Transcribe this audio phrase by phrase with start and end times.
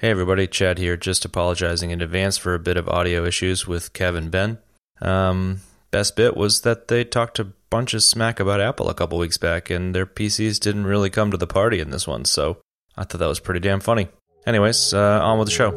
[0.00, 3.92] Hey everybody, Chad here, just apologizing in advance for a bit of audio issues with
[3.92, 4.58] Kevin Ben.
[5.00, 9.18] Um, best bit was that they talked a bunch of smack about Apple a couple
[9.18, 12.58] weeks back, and their PCs didn't really come to the party in this one, so
[12.96, 14.06] I thought that was pretty damn funny.
[14.46, 15.72] Anyways, uh, on with the show.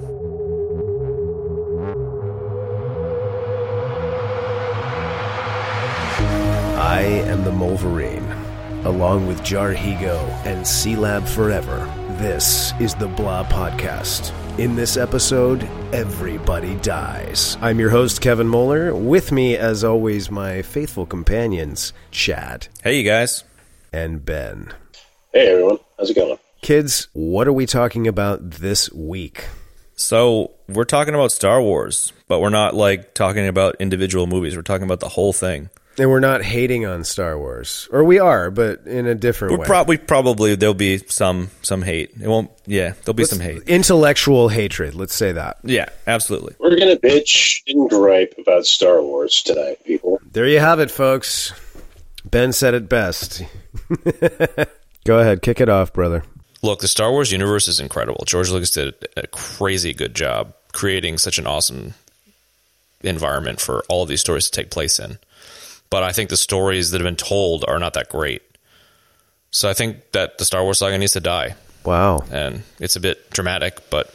[6.77, 8.31] I am the Wolverine.
[8.85, 11.91] Along with Jarhigo and C Lab Forever,
[12.21, 14.31] this is the Blah Podcast.
[14.59, 17.57] In this episode, everybody dies.
[17.61, 18.93] I'm your host, Kevin Moeller.
[18.93, 23.43] With me, as always, my faithful companions, Chad Hey you guys.
[23.91, 24.71] and Ben.
[25.33, 26.37] Hey everyone, how's it going?
[26.61, 29.45] Kids, what are we talking about this week?
[29.95, 34.55] So, we're talking about Star Wars, but we're not like talking about individual movies.
[34.55, 35.71] We're talking about the whole thing.
[35.99, 37.87] And we're not hating on Star Wars.
[37.91, 39.65] Or we are, but in a different We're way.
[39.65, 42.11] probably probably there'll be some some hate.
[42.21, 43.63] It won't yeah, there'll be Let's- some hate.
[43.67, 45.57] Intellectual hatred, let's say that.
[45.63, 46.55] Yeah, absolutely.
[46.59, 50.19] We're gonna bitch and gripe about Star Wars tonight, people.
[50.31, 51.51] There you have it, folks.
[52.23, 53.43] Ben said it best.
[55.05, 56.23] Go ahead, kick it off, brother.
[56.61, 58.23] Look, the Star Wars universe is incredible.
[58.25, 61.95] George Lucas did a crazy good job creating such an awesome
[63.01, 65.17] environment for all of these stories to take place in.
[65.91, 68.41] But I think the stories that have been told are not that great.
[69.51, 71.55] So I think that the Star Wars saga needs to die.
[71.85, 72.23] Wow.
[72.31, 74.07] And it's a bit dramatic, but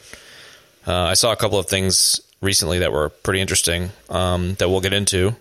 [0.87, 4.81] uh, I saw a couple of things recently that were pretty interesting um, that we'll
[4.81, 5.37] get into,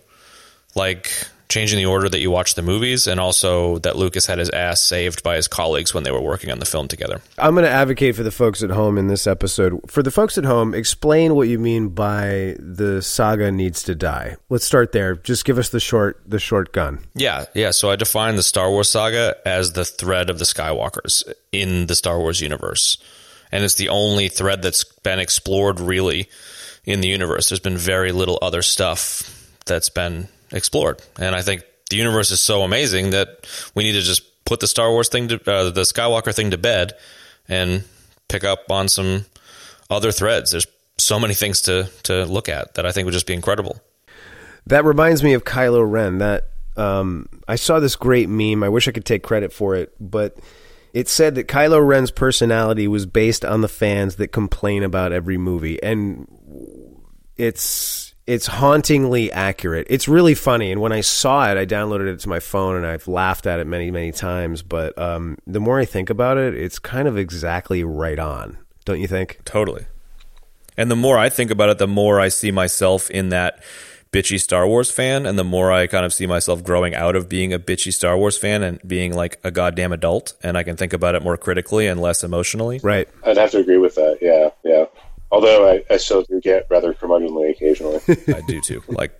[0.74, 1.10] like
[1.48, 4.82] changing the order that you watch the movies, and also that Lucas had his ass
[4.82, 7.20] saved by his colleagues when they were working on the film together.
[7.38, 9.80] I'm going to advocate for the folks at home in this episode.
[9.90, 14.36] For the folks at home, explain what you mean by the saga needs to die.
[14.48, 15.16] Let's start there.
[15.16, 17.00] Just give us the short the short gun.
[17.14, 17.70] Yeah, yeah.
[17.70, 21.94] So I define the Star Wars saga as the thread of the Skywalkers in the
[21.94, 22.98] Star Wars universe.
[23.52, 26.28] And it's the only thread that's been explored really
[26.84, 27.48] in the universe.
[27.48, 29.32] There's been very little other stuff
[29.66, 31.02] that's been explored.
[31.18, 34.66] And I think the universe is so amazing that we need to just put the
[34.66, 36.92] Star Wars thing to uh, the Skywalker thing to bed
[37.48, 37.84] and
[38.28, 39.26] pick up on some
[39.90, 40.50] other threads.
[40.50, 40.66] There's
[40.98, 43.80] so many things to to look at that I think would just be incredible.
[44.66, 46.18] That reminds me of Kylo Ren.
[46.18, 48.62] That um, I saw this great meme.
[48.62, 50.36] I wish I could take credit for it, but
[50.92, 55.38] it said that Kylo Ren's personality was based on the fans that complain about every
[55.38, 56.26] movie, and
[57.36, 59.86] it's it's hauntingly accurate.
[59.88, 62.86] It's really funny, and when I saw it, I downloaded it to my phone, and
[62.86, 64.62] I've laughed at it many many times.
[64.62, 68.58] But um, the more I think about it, it's kind of exactly right on.
[68.84, 69.40] Don't you think?
[69.44, 69.86] Totally.
[70.76, 73.62] And the more I think about it, the more I see myself in that
[74.12, 77.28] bitchy Star Wars fan, and the more I kind of see myself growing out of
[77.28, 80.76] being a bitchy Star Wars fan and being like a goddamn adult, and I can
[80.76, 82.80] think about it more critically and less emotionally.
[82.82, 83.08] Right.
[83.24, 84.18] I'd have to agree with that.
[84.20, 84.55] Yeah, yeah.
[85.30, 88.00] Although I, I still do get rather curmudgeonly occasionally.
[88.28, 88.82] I do too.
[88.88, 89.12] Like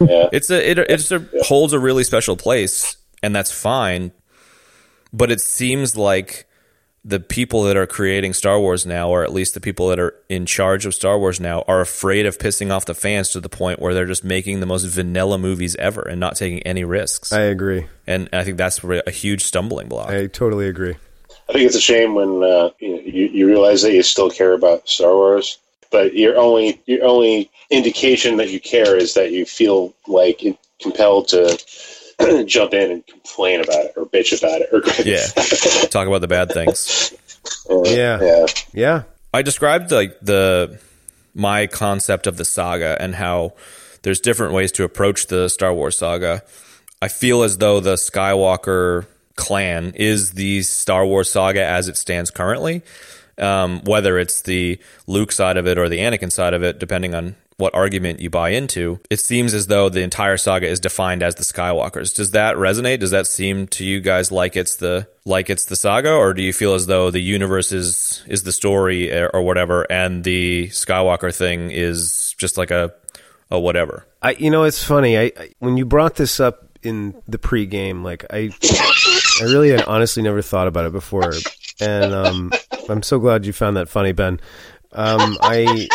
[0.00, 4.12] Yeah, it's a it it's a, holds a really special place, and that's fine.
[5.12, 6.46] But it seems like
[7.04, 10.14] the people that are creating Star Wars now, or at least the people that are
[10.28, 13.48] in charge of Star Wars now, are afraid of pissing off the fans to the
[13.48, 17.32] point where they're just making the most vanilla movies ever and not taking any risks.
[17.32, 17.86] I agree.
[18.06, 20.10] and I think that's a huge stumbling block.
[20.10, 20.96] I totally agree.
[21.48, 24.52] I think it's a shame when uh, you, you you realize that you still care
[24.52, 25.58] about Star Wars,
[25.90, 30.42] but your only your only indication that you care is that you feel like
[30.80, 31.58] compelled to
[32.46, 35.26] jump in and complain about it or bitch about it or yeah,
[35.88, 37.12] talk about the bad things.
[37.68, 38.18] Uh, Yeah.
[38.20, 38.46] yeah.
[38.72, 39.02] Yeah.
[39.32, 40.78] I described like the
[41.34, 43.52] my concept of the saga and how
[44.02, 46.42] there's different ways to approach the Star Wars saga.
[47.00, 49.06] I feel as though the Skywalker
[49.38, 52.82] clan is the Star Wars saga as it stands currently.
[53.38, 57.14] Um, whether it's the Luke side of it or the Anakin side of it, depending
[57.14, 61.22] on what argument you buy into, it seems as though the entire saga is defined
[61.22, 62.14] as the Skywalkers.
[62.14, 62.98] Does that resonate?
[62.98, 66.42] Does that seem to you guys like it's the like it's the saga, or do
[66.42, 71.34] you feel as though the universe is is the story or, whatever, and the Skywalker
[71.34, 72.92] thing is just like a
[73.50, 74.06] a whatever?
[74.22, 75.16] I, you know, it's funny.
[75.16, 78.50] I, I when you brought this up in the pregame, like I,
[79.40, 81.32] I really had honestly never thought about it before,
[81.80, 82.52] and um,
[82.88, 84.40] I'm so glad you found that funny, Ben.
[84.92, 85.88] Um, I,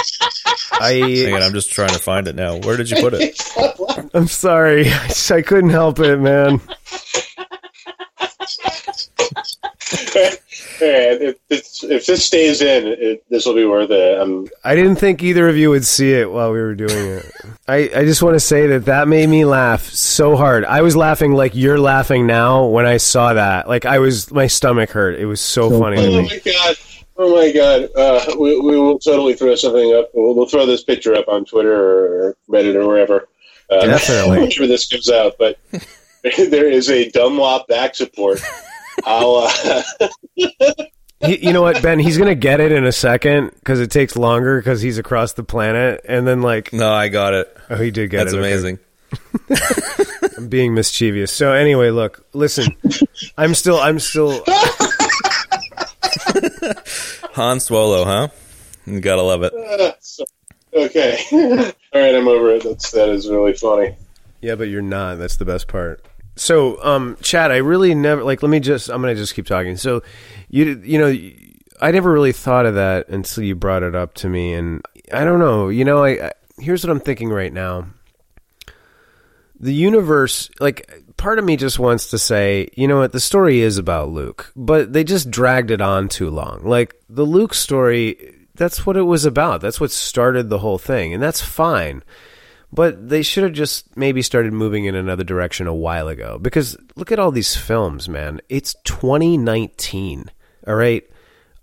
[0.79, 2.57] Hang on, I, I'm just trying to find it now.
[2.57, 3.39] Where did you put it?
[4.13, 4.85] I'm sorry.
[5.29, 6.61] I couldn't help it, man.
[10.83, 14.19] If, this, if this stays in, it, this will be worth it.
[14.19, 17.31] Um, I didn't think either of you would see it while we were doing it.
[17.67, 20.65] I, I just want to say that that made me laugh so hard.
[20.65, 23.67] I was laughing like you're laughing now when I saw that.
[23.67, 25.19] Like I was, my stomach hurt.
[25.19, 26.75] It was so, funny to oh my god!
[27.15, 30.09] Oh my god, uh, we, we will totally throw something up.
[30.13, 33.27] We'll, we'll throw this picture up on Twitter or Reddit or wherever.
[33.69, 34.39] Uh, Definitely.
[34.41, 35.59] whenever this comes out, but
[36.23, 38.41] there is a Dunlop back support.
[39.05, 39.83] I'll, uh,
[41.25, 41.99] He, you know what, Ben?
[41.99, 45.43] He's gonna get it in a second because it takes longer because he's across the
[45.43, 47.55] planet, and then like, No, I got it.
[47.69, 48.41] oh, he did get That's it.
[48.41, 48.79] That's amazing.
[50.37, 51.31] I'm being mischievous.
[51.31, 52.75] So anyway, look, listen,
[53.37, 54.43] I'm still, I'm still.
[57.33, 58.27] Han Swallow, huh?
[58.85, 59.53] You gotta love it.
[60.01, 60.25] so-
[60.73, 61.19] okay.
[61.31, 62.63] All right, I'm over it.
[62.63, 63.95] That's that is really funny.
[64.41, 65.15] Yeah, but you're not.
[65.19, 66.03] That's the best part.
[66.35, 68.41] So, um, Chad, I really never like.
[68.41, 68.89] Let me just.
[68.89, 69.77] I'm gonna just keep talking.
[69.77, 70.01] So,
[70.49, 71.31] you you know,
[71.81, 74.81] I never really thought of that until you brought it up to me, and
[75.11, 75.69] I don't know.
[75.69, 77.87] You know, I, I here's what I'm thinking right now.
[79.59, 83.61] The universe, like, part of me just wants to say, you know what, the story
[83.61, 86.65] is about Luke, but they just dragged it on too long.
[86.65, 89.61] Like the Luke story, that's what it was about.
[89.61, 92.03] That's what started the whole thing, and that's fine.
[92.73, 96.39] But they should have just maybe started moving in another direction a while ago.
[96.41, 98.41] Because look at all these films, man.
[98.49, 100.31] It's 2019.
[100.65, 101.07] All right.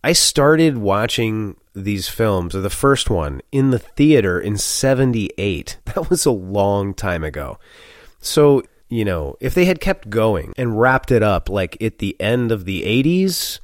[0.04, 5.78] I started watching these films, or the first one, in the theater in 78.
[5.86, 7.58] That was a long time ago.
[8.20, 12.16] So, you know, if they had kept going and wrapped it up like at the
[12.20, 13.58] end of the 80s,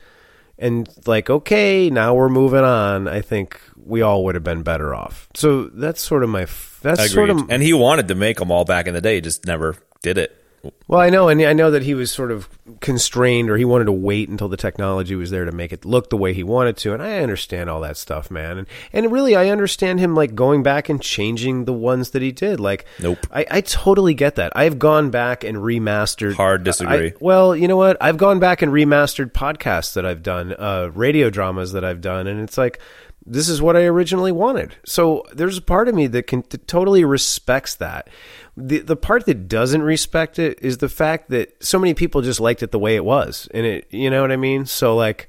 [0.59, 4.95] and like, okay, now we're moving on, I think we all would have been better
[4.95, 5.29] off.
[5.35, 6.47] So that's sort of my.
[6.83, 7.09] That's Agreed.
[7.11, 9.77] sort of and he wanted to make them all back in the day, just never
[10.03, 10.43] did it.
[10.89, 12.49] well, I know, and I know that he was sort of
[12.81, 16.11] constrained, or he wanted to wait until the technology was there to make it look
[16.11, 18.59] the way he wanted to, and I understand all that stuff, man.
[18.59, 22.33] And and really, I understand him like going back and changing the ones that he
[22.33, 22.59] did.
[22.59, 23.27] Like, Nope.
[23.33, 24.53] I, I totally get that.
[24.57, 26.35] I've gone back and remastered.
[26.35, 27.09] Hard disagree.
[27.09, 27.97] I- well, you know what?
[28.01, 32.27] I've gone back and remastered podcasts that I've done, uh, radio dramas that I've done,
[32.27, 32.81] and it's like
[33.27, 34.77] this is what I originally wanted.
[34.85, 38.09] So there's a part of me that can that totally respects that.
[38.57, 42.41] The the part that doesn't respect it is the fact that so many people just
[42.41, 44.67] liked it the way it was, and it you know what I mean.
[44.67, 45.29] So like.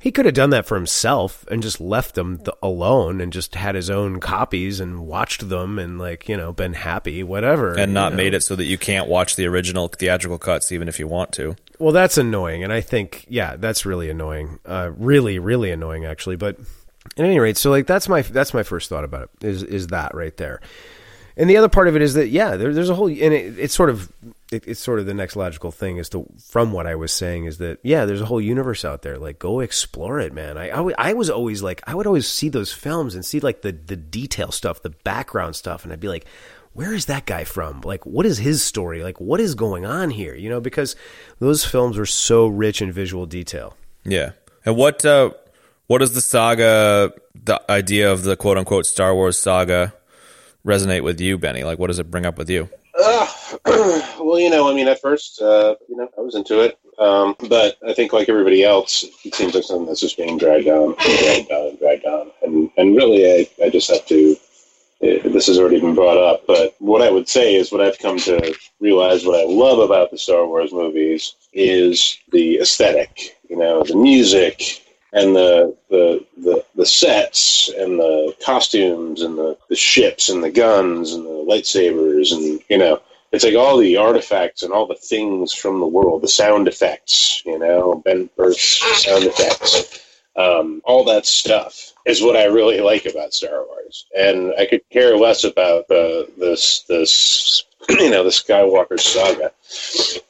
[0.00, 3.54] He could have done that for himself and just left them th- alone and just
[3.54, 7.94] had his own copies and watched them and like you know been happy whatever And
[7.94, 8.22] not you know.
[8.24, 11.30] made it so that you can't watch the original theatrical cuts even if you want
[11.34, 11.54] to.
[11.78, 14.58] Well, that's annoying, and I think yeah, that's really annoying.
[14.66, 16.34] Uh, really, really annoying, actually.
[16.34, 16.56] But
[17.16, 19.88] at any rate, so like that's my that's my first thought about it is is
[19.88, 20.60] that right there.
[21.36, 23.58] And the other part of it is that yeah, there, there's a whole and it,
[23.58, 24.12] it's sort of
[24.50, 27.46] it, it's sort of the next logical thing is to from what I was saying
[27.46, 29.18] is that yeah, there's a whole universe out there.
[29.18, 30.58] Like go explore it, man.
[30.58, 33.72] I I, was always like I would always see those films and see like the
[33.72, 36.26] the detail stuff, the background stuff, and I'd be like.
[36.74, 37.82] Where is that guy from?
[37.82, 39.02] Like, what is his story?
[39.02, 40.34] Like, what is going on here?
[40.34, 40.96] You know, because
[41.38, 43.76] those films were so rich in visual detail.
[44.04, 44.30] Yeah.
[44.64, 45.32] And what uh
[45.92, 49.92] what does the saga the idea of the quote unquote Star Wars saga
[50.64, 51.64] resonate with you, Benny?
[51.64, 52.70] Like what does it bring up with you?
[52.98, 53.26] Uh,
[54.18, 57.36] well, you know, I mean, at first, uh, you know, I was into it, um,
[57.50, 60.94] but I think, like everybody else, it seems like something that's just being dragged on,
[60.98, 64.36] and dragged on, and dragged on, and and really, I, I just have to.
[65.02, 67.98] eh, This has already been brought up, but what I would say is what I've
[67.98, 73.56] come to realize what I love about the Star Wars movies is the aesthetic, you
[73.58, 74.81] know, the music
[75.12, 80.50] and the the the, the sets and the costumes and the, the ships and the
[80.50, 83.00] guns and the lightsabers and you know
[83.32, 87.42] it's like all the artifacts and all the things from the world the sound effects
[87.44, 90.02] you know Ben Burtt sound effects
[90.36, 94.88] um, all that stuff is what I really like about Star Wars, and I could
[94.90, 99.52] care less about the this this you know the Skywalker saga.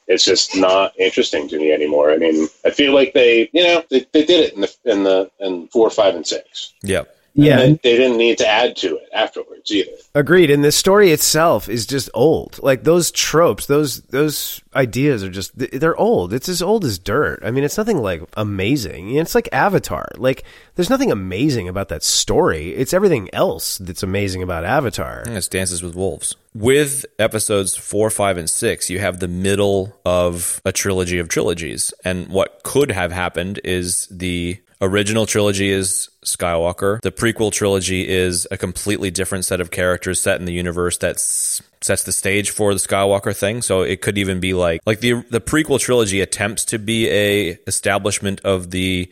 [0.09, 2.13] It's just not interesting to me anymore.
[2.13, 5.05] I mean, I feel like they you know they, they did it in the in
[5.05, 6.73] the in four, five, and six.
[6.83, 7.05] Yeah.
[7.35, 9.91] Yeah, And they, they didn't need to add to it afterwards either.
[10.15, 10.51] agreed.
[10.51, 12.59] And the story itself is just old.
[12.63, 16.33] Like those tropes, those those ideas are just they're old.
[16.35, 17.41] It's as old as dirt.
[17.43, 19.15] I mean, it's nothing like amazing.
[19.15, 20.09] It's like Avatar.
[20.17, 22.75] Like there's nothing amazing about that story.
[22.75, 25.23] It's everything else that's amazing about Avatar.
[25.27, 26.37] It's Dances with Wolves.
[26.55, 31.95] With episodes four, five, and six, you have the middle of a trilogy of trilogies.
[32.05, 37.01] And what could have happened is the original trilogy is Skywalker.
[37.01, 41.19] The prequel trilogy is a completely different set of characters set in the universe that
[41.19, 43.63] sets the stage for the Skywalker thing.
[43.63, 47.59] So it could even be like like the the prequel trilogy attempts to be a
[47.67, 49.11] establishment of the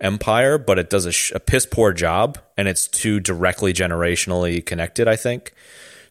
[0.00, 4.64] empire, but it does a, sh- a piss poor job, and it's too directly generationally
[4.64, 5.08] connected.
[5.08, 5.52] I think.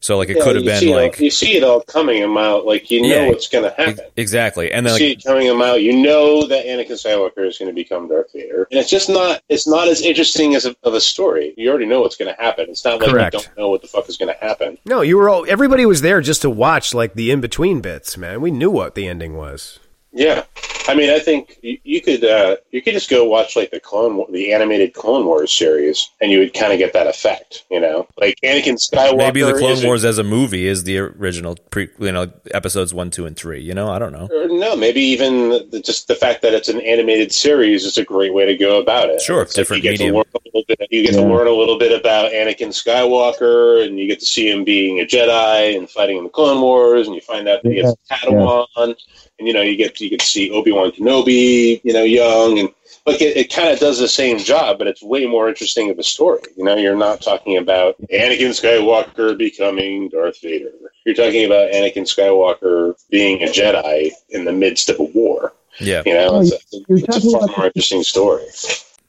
[0.03, 1.79] So like it Yeah, could have been see it all- like you see it all
[1.81, 2.65] coming about.
[2.65, 4.03] Like you know Yeah, what's going to happen.
[4.17, 5.81] exactly, and then You like, see it coming about.
[5.83, 9.41] You know that Anakin Skywalker is going to become Darth Vader, and it's just not.
[9.47, 11.53] It's not as interesting as a, of a story.
[11.55, 12.65] You already know what's going to happen.
[12.69, 13.33] It's not like Correct.
[13.35, 14.79] you don't know what the fuck is going to happen.
[14.85, 15.45] No, you were all.
[15.47, 18.41] Everybody was there just to watch like the in between bits, man.
[18.41, 19.77] We knew what the ending was.
[20.13, 20.43] Yeah,
[20.87, 23.79] I mean, I think you, you could uh, you could just go watch like the
[23.79, 27.65] Clone the animated Clone Wars series, and you would kind of get that effect.
[27.69, 29.17] You know, like Anakin Skywalker.
[29.17, 32.31] maybe the Clone is a- Wars as a movie is the original pre, you know,
[32.53, 33.61] episodes one, two, and three.
[33.61, 34.27] You know, I don't know.
[34.47, 38.33] no, maybe even the, just the fact that it's an animated series is a great
[38.33, 39.21] way to go about it.
[39.21, 40.13] Sure, It's like different you get medium.
[40.13, 43.85] To learn a little bit, you get to learn a little bit about Anakin Skywalker,
[43.85, 47.07] and you get to see him being a Jedi and fighting in the Clone Wars,
[47.07, 48.95] and you find out that he has a Padawan,
[49.41, 52.59] and you know you get you get to see Obi Wan Kenobi, you know, young,
[52.59, 52.69] and
[53.07, 55.97] like it, it kind of does the same job, but it's way more interesting of
[55.97, 56.41] a story.
[56.55, 60.69] You know, you're not talking about Anakin Skywalker becoming Darth Vader.
[61.05, 65.53] You're talking about Anakin Skywalker being a Jedi in the midst of a war.
[65.79, 68.03] Yeah, You know, Oh, it's, a, oh, you're it's a talking far about more interesting
[68.03, 68.43] story.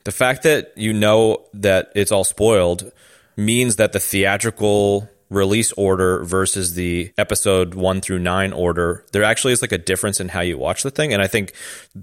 [0.05, 2.91] the fact that you know that it's all spoiled
[3.37, 9.53] means that the theatrical release order versus the episode 1 through 9 order there actually
[9.53, 11.12] is like a difference in how you watch the thing.
[11.12, 11.53] And i think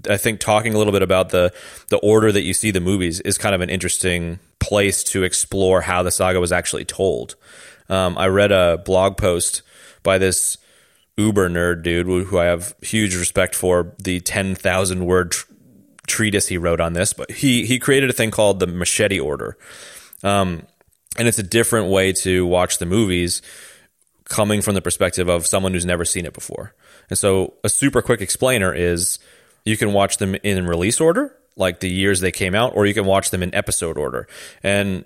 [0.08, 1.52] i think talking a little bit about the
[1.88, 5.80] the order that you see the movies is kind of an interesting place to explore
[5.80, 7.36] how the saga was actually told.
[7.88, 9.62] Um, i read a blog post
[10.02, 10.58] by this
[11.16, 15.50] uber nerd dude who who i have huge respect for the 10000 word tr-
[16.10, 19.56] treatise he wrote on this, but he he created a thing called the machete order,
[20.22, 20.66] um,
[21.18, 23.42] and it's a different way to watch the movies,
[24.24, 26.74] coming from the perspective of someone who's never seen it before.
[27.08, 29.18] And so, a super quick explainer is
[29.64, 32.94] you can watch them in release order, like the years they came out, or you
[32.94, 34.28] can watch them in episode order.
[34.62, 35.04] And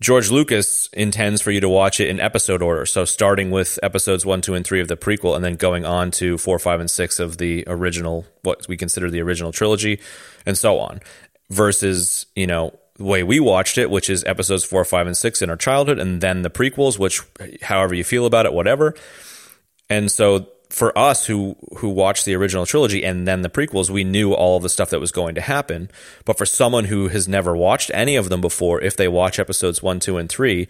[0.00, 2.86] George Lucas intends for you to watch it in episode order.
[2.86, 6.12] So starting with episodes one, two, and three of the prequel, and then going on
[6.12, 10.00] to four, five, and six of the original, what we consider the original trilogy,
[10.46, 11.00] and so on.
[11.50, 15.40] Versus, you know, the way we watched it, which is episodes four, five, and six
[15.40, 17.22] in our childhood, and then the prequels, which,
[17.62, 18.94] however you feel about it, whatever.
[19.88, 24.04] And so for us who who watched the original trilogy and then the prequels, we
[24.04, 25.90] knew all of the stuff that was going to happen.
[26.24, 29.82] But for someone who has never watched any of them before, if they watch episodes
[29.82, 30.68] one, two, and three,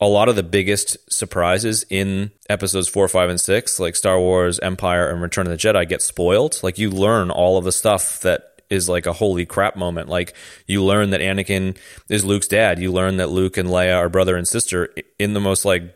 [0.00, 4.58] a lot of the biggest surprises in episodes four, five, and six, like Star Wars,
[4.60, 6.60] Empire, and Return of the Jedi, get spoiled.
[6.62, 10.08] Like you learn all of the stuff that is like a holy crap moment.
[10.08, 10.34] Like
[10.66, 11.76] you learn that Anakin
[12.08, 12.78] is Luke's dad.
[12.78, 15.94] You learn that Luke and Leia are brother and sister in the most like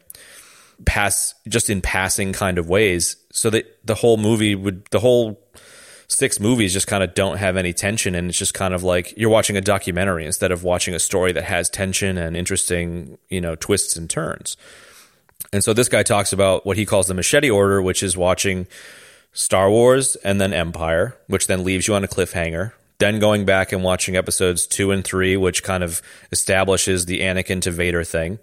[0.85, 5.41] pass just in passing kind of ways so that the whole movie would the whole
[6.09, 9.13] six movies just kind of don't have any tension and it's just kind of like
[9.17, 13.41] you're watching a documentary instead of watching a story that has tension and interesting you
[13.41, 14.57] know twists and turns
[15.53, 18.67] and so this guy talks about what he calls the machete order which is watching
[19.33, 23.73] Star Wars and then Empire which then leaves you on a cliffhanger then going back
[23.73, 28.39] and watching episodes 2 and 3 which kind of establishes the Anakin to Vader thing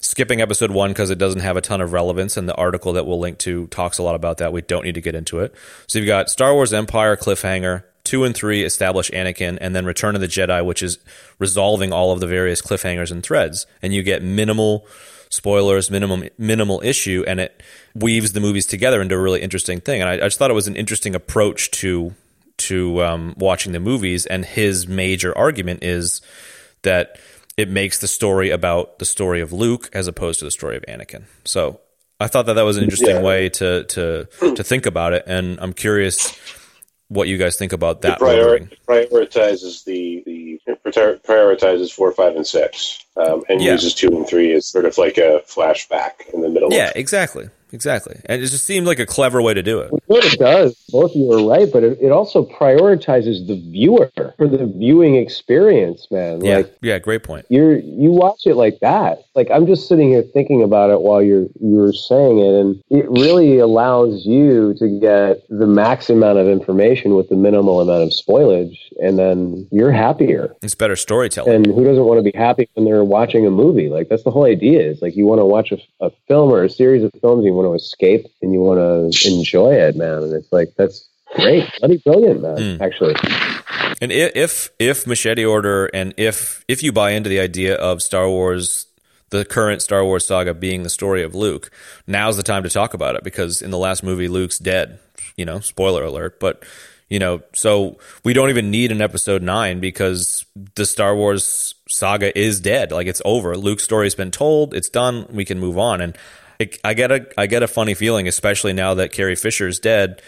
[0.00, 3.06] skipping episode one because it doesn't have a ton of relevance, and the article that
[3.06, 4.52] we'll link to talks a lot about that.
[4.52, 5.54] We don't need to get into it.
[5.86, 10.14] So you've got Star Wars Empire cliffhanger, two and three establish Anakin, and then Return
[10.14, 10.98] of the Jedi, which is
[11.38, 14.86] resolving all of the various cliffhangers and threads, and you get minimal
[15.30, 17.62] spoilers, minimum minimal issue, and it
[17.94, 20.00] weaves the movies together into a really interesting thing.
[20.02, 22.14] And I, I just thought it was an interesting approach to
[22.58, 24.26] to um, watching the movies.
[24.26, 26.20] And his major argument is
[26.82, 27.18] that
[27.56, 30.82] it makes the story about the story of Luke as opposed to the story of
[30.86, 31.24] Anakin.
[31.44, 31.80] So
[32.18, 33.22] I thought that that was an interesting Yeah.
[33.22, 36.36] way to to to think about it, and I'm curious
[37.08, 38.70] what you guys think about that it prior- ordering.
[38.86, 40.49] prioritizes the the
[40.90, 43.72] prioritizes four, five, and six, um, and Yeah.
[43.72, 46.72] uses two and three as sort of like a flashback in the middle.
[46.72, 49.90] Yeah, of exactly, exactly, and it just seemed like a clever way to do it.
[50.06, 54.10] What it does, both of you are right, but it, it also prioritizes the viewer
[54.36, 56.44] for the viewing experience, man.
[56.44, 57.46] Yeah, Like yeah, great point.
[57.48, 59.22] you're you watch it like that.
[59.34, 63.08] Like I'm just sitting here thinking about it while you're you're saying it, and it
[63.10, 68.10] really allows you to get the max amount of information with the minimal amount of
[68.10, 70.54] spoilage, and then you're happier.
[70.62, 71.54] It's better storytelling.
[71.54, 73.88] And who doesn't want to be happy when they're watching a movie?
[73.88, 74.80] Like that's the whole idea.
[74.80, 77.52] Is like you want to watch a, a film or a series of films, you
[77.62, 80.22] want to escape and you want to enjoy it, man.
[80.22, 82.56] And it's like that's great, bloody brilliant, man.
[82.56, 82.80] Mm.
[82.80, 83.14] Actually,
[84.00, 88.28] And if if Machete Order and if if you buy into the idea of Star
[88.28, 88.86] Wars,
[89.30, 91.70] the current Star Wars saga being the story of Luke,
[92.06, 94.98] now's the time to talk about it because in the last movie, Luke's dead.
[95.36, 96.40] You know, spoiler alert.
[96.40, 96.64] But
[97.08, 100.44] you know, so we don't even need an episode nine because
[100.76, 102.92] the Star Wars saga is dead.
[102.92, 103.56] Like it's over.
[103.56, 104.74] Luke's story's been told.
[104.74, 105.26] It's done.
[105.30, 106.00] We can move on.
[106.00, 106.16] And
[106.60, 109.80] it, I get a I get a funny feeling, especially now that Carrie Fisher is
[109.80, 110.22] dead.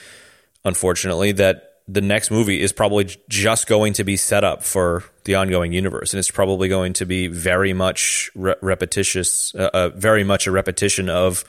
[0.64, 5.34] Unfortunately, that the next movie is probably just going to be set up for the
[5.34, 10.24] ongoing universe, and it's probably going to be very much re- repetitious, uh, uh, very
[10.24, 11.44] much a repetition of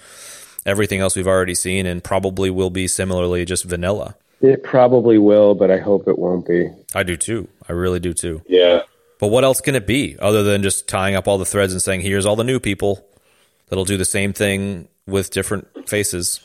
[0.65, 4.15] everything else we've already seen, and probably will be similarly just vanilla.
[4.41, 6.69] It probably will, but I hope it won't be.
[6.93, 7.47] I do too.
[7.69, 8.41] I really do too.
[8.47, 8.81] Yeah.
[9.19, 11.81] But what else can it be other than just tying up all the threads and
[11.81, 13.05] saying, "Here's all the new people
[13.73, 16.39] that'll do the same thing with different faces"?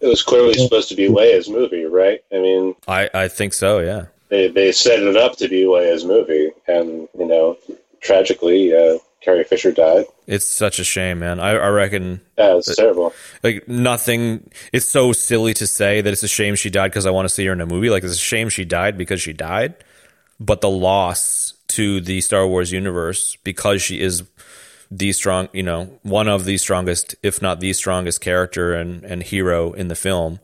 [0.00, 2.22] It was clearly supposed to be Leia's movie, right?
[2.30, 3.78] I mean, I I think so.
[3.78, 4.06] Yeah.
[4.28, 7.56] they they set it up to be Leia's movie, and you know,
[8.02, 10.04] tragically, uh, Carrie Fisher died.
[10.26, 11.40] It's such a shame, man.
[11.40, 13.14] I, I reckon Yeah, it's terrible.
[13.42, 14.50] like nothing.
[14.72, 17.34] It's so silly to say that it's a shame she died because I want to
[17.34, 17.88] see her in a movie.
[17.90, 19.74] Like it's a shame she died because she died,
[20.38, 24.22] but the loss to the Star Wars universe because she is
[24.90, 29.22] the strong, you know, one of the strongest, if not the strongest character and and
[29.22, 30.40] hero in the film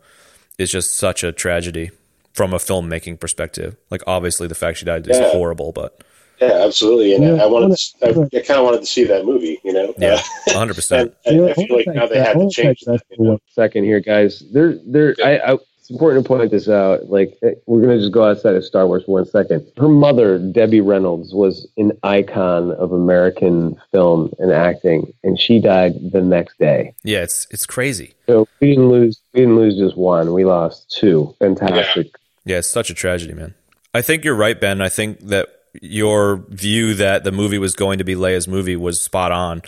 [0.58, 1.90] is just such a tragedy
[2.32, 3.76] from a filmmaking perspective.
[3.90, 5.30] Like obviously the fact she died is Yeah.
[5.30, 6.02] horrible, but
[6.40, 7.14] Yeah, absolutely.
[7.14, 9.58] And Yeah, I wanted, I to, I, I kind of wanted to see that movie.
[9.64, 11.14] You know, yeah, hundred percent.
[11.26, 13.02] and You I, I feel like now they I had to change that.
[13.08, 13.38] that you know?
[13.48, 14.42] Second here, guys.
[14.52, 15.14] There, there.
[15.24, 15.58] I, I.
[15.90, 17.10] It's important to point this out.
[17.10, 19.66] Like, eh, we're gonna just go outside of Star Wars for one second.
[19.76, 25.94] Her mother, Debbie Reynolds, was an icon of American film and acting, and she died
[26.12, 26.94] the next day.
[27.02, 28.14] Yeah, it's it's crazy.
[28.28, 29.20] So we didn't lose.
[29.34, 30.32] We didn't lose just one.
[30.32, 31.34] We lost two.
[31.40, 32.14] Fantastic.
[32.44, 33.54] Yeah, it's such a tragedy, man.
[33.92, 34.80] I think you're right, Ben.
[34.80, 35.48] I think that
[35.82, 39.62] your view that the movie was going to be Leia's movie was spot on.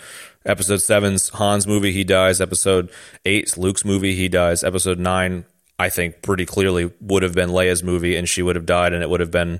[0.45, 2.39] Episode seven's Han's movie, he dies.
[2.39, 2.89] Episode
[3.25, 4.63] eight's Luke's movie, he dies.
[4.63, 5.45] Episode nine,
[5.83, 9.03] I think pretty clearly would have been Leia's movie, and she would have died, and
[9.03, 9.59] it would have been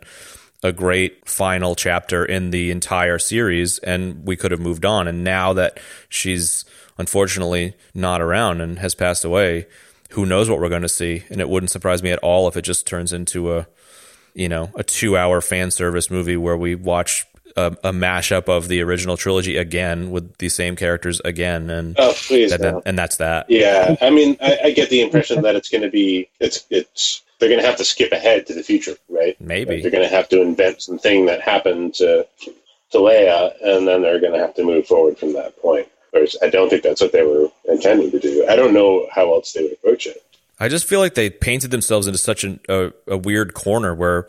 [0.64, 5.10] a great final chapter in the entire series, and we could have moved on.
[5.10, 6.64] And now that she's
[6.98, 9.68] unfortunately not around and has passed away,
[10.12, 11.24] who knows what we're going to see?
[11.30, 13.68] And it wouldn't surprise me at all if it just turns into a,
[14.34, 17.26] you know, a two-hour fan service movie where we watch
[17.56, 22.14] a, a mashup of the original trilogy again with the same characters again, and Oh,
[22.16, 22.82] please, and, no.
[22.86, 23.46] and that's that.
[23.50, 27.22] Yeah, I mean, I, I get the impression that it's going to be it's it's
[27.40, 29.40] they're going to have to skip ahead to the future, right?
[29.42, 29.82] Maybe.
[29.82, 32.26] they're going to have to invent something that happened to
[32.92, 35.88] to Leia, and then they're going to have to move forward from that point.
[36.12, 38.46] Whereas I don't think that's what they were intending to do.
[38.48, 40.24] I don't know how else they would approach it.
[40.60, 44.28] I just feel like they painted themselves into such an, a, a weird corner where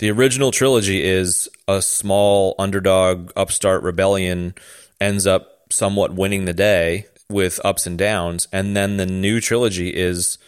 [0.00, 4.54] the original trilogy is a small underdog upstart rebellion
[4.98, 9.94] ends up somewhat winning the day with ups and downs, and then the new trilogy
[9.94, 10.38] is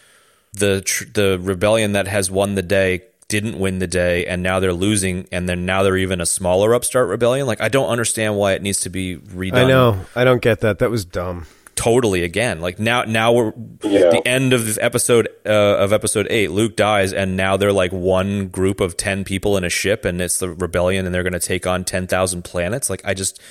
[0.53, 4.59] the tr- the rebellion that has won the day didn't win the day and now
[4.59, 8.35] they're losing and then now they're even a smaller upstart rebellion like i don't understand
[8.35, 10.05] why it needs to be redone I know.
[10.15, 10.79] I don't get that.
[10.79, 11.47] That was dumb.
[11.75, 12.61] Totally again.
[12.61, 14.09] Like now, now we're Yeah.
[14.11, 16.51] the end of this episode uh, of episode eight.
[16.51, 20.21] Luke dies, and now they're like one group of ten people in a ship, and
[20.21, 22.89] it's the rebellion, and they're going to take on ten thousand planets.
[22.89, 23.41] Like I just,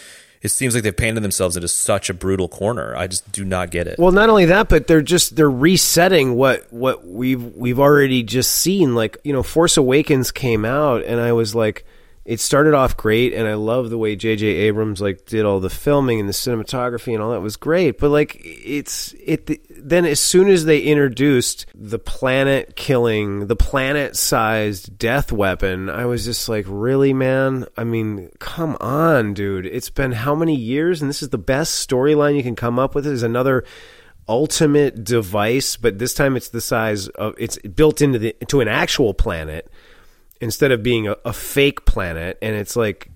[0.41, 2.97] it seems like they've painted themselves into such a brutal corner.
[2.97, 3.99] I just do not get it.
[3.99, 8.51] Well, not only that, but they're just they're resetting what what we've we've already just
[8.53, 8.95] seen.
[8.95, 11.85] Like you know, Force Awakens came out, and I was like,
[12.25, 14.47] it started off great, and I love the way J.J.
[14.47, 17.99] Abrams like did all the filming and the cinematography and all that was great.
[17.99, 24.17] But like, it's it then as soon as they introduced the planet killing, the planet
[24.17, 27.67] sized death weapon, I was just like, really, man?
[27.77, 29.67] I mean, come on, dude.
[29.67, 32.95] It's been how many years, and this is the best storyline you can come up
[32.95, 33.05] with.
[33.05, 33.65] Is another
[34.29, 38.69] ultimate device, but this time it's the size of it's built into the into an
[38.69, 39.69] actual planet
[40.43, 42.37] instead of being a, a fake planet.
[42.43, 43.09] And it's like,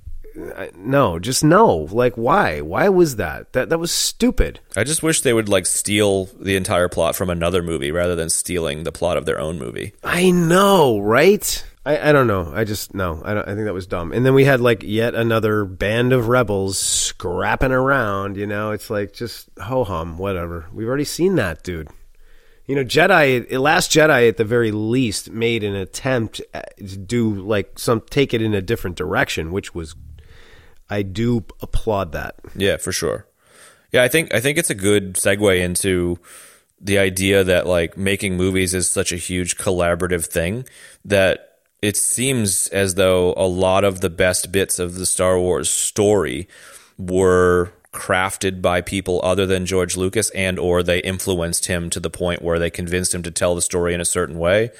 [0.54, 1.88] uh, no, just no.
[1.90, 2.60] Like, why?
[2.60, 3.52] Why was that?
[3.52, 4.60] That that was stupid.
[4.76, 8.30] I just wish they would like steal the entire plot from another movie rather than
[8.30, 9.92] stealing the plot of their own movie.
[10.04, 11.64] I know, right?
[11.84, 12.52] I, I don't know.
[12.54, 13.22] I just no.
[13.24, 14.12] I don't, I think that was dumb.
[14.12, 18.36] And then we had like yet another band of rebels scrapping around.
[18.36, 20.66] You know, it's like just ho hum, whatever.
[20.72, 21.88] We've already seen that, dude.
[22.66, 27.34] You know, Jedi, Last Jedi, at the very least, made an attempt uh, to do
[27.34, 29.94] like some take it in a different direction, which was,
[30.90, 32.36] I do applaud that.
[32.56, 33.26] Yeah, for sure.
[33.92, 36.18] Yeah, I think I think it's a good segue into
[36.80, 40.66] the idea that like making movies is such a huge collaborative thing
[41.04, 45.70] that it seems as though a lot of the best bits of the Star Wars
[45.70, 46.48] story
[46.98, 52.10] were crafted by people other than George Lucas and or they influenced him to the
[52.10, 54.70] point where they convinced him to tell the story in a certain way.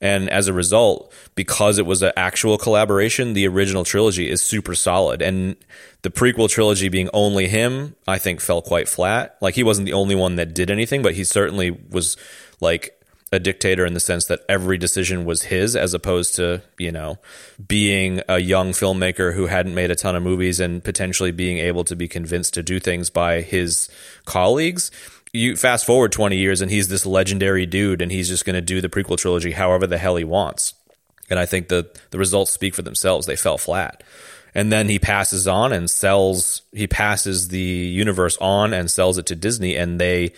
[0.00, 4.74] And as a result, because it was an actual collaboration, the original trilogy is super
[4.74, 5.20] solid.
[5.20, 5.56] And
[6.02, 9.36] the prequel trilogy being only him, I think fell quite flat.
[9.40, 12.16] Like he wasn't the only one that did anything, but he certainly was
[12.60, 12.97] like
[13.30, 17.18] a dictator in the sense that every decision was his as opposed to, you know,
[17.66, 21.84] being a young filmmaker who hadn't made a ton of movies and potentially being able
[21.84, 23.88] to be convinced to do things by his
[24.24, 24.90] colleagues.
[25.32, 28.62] You fast forward 20 years and he's this legendary dude and he's just going to
[28.62, 30.74] do the prequel trilogy however the hell he wants.
[31.28, 33.26] And I think that the results speak for themselves.
[33.26, 34.02] They fell flat.
[34.54, 39.26] And then he passes on and sells, he passes the universe on and sells it
[39.26, 40.32] to Disney and they,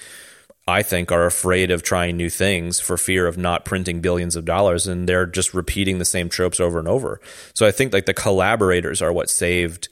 [0.70, 4.44] I think, are afraid of trying new things for fear of not printing billions of
[4.44, 7.20] dollars, and they're just repeating the same tropes over and over.
[7.54, 9.88] So I think like the collaborators are what saved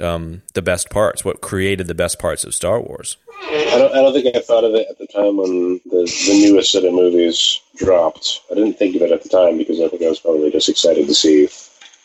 [0.00, 3.16] um, the best parts, what created the best parts of Star Wars.
[3.48, 6.46] I don't, I don't think I thought of it at the time when the, the
[6.50, 8.42] newest set of movies dropped.
[8.50, 10.68] I didn't think of it at the time because I think I was probably just
[10.68, 11.48] excited to see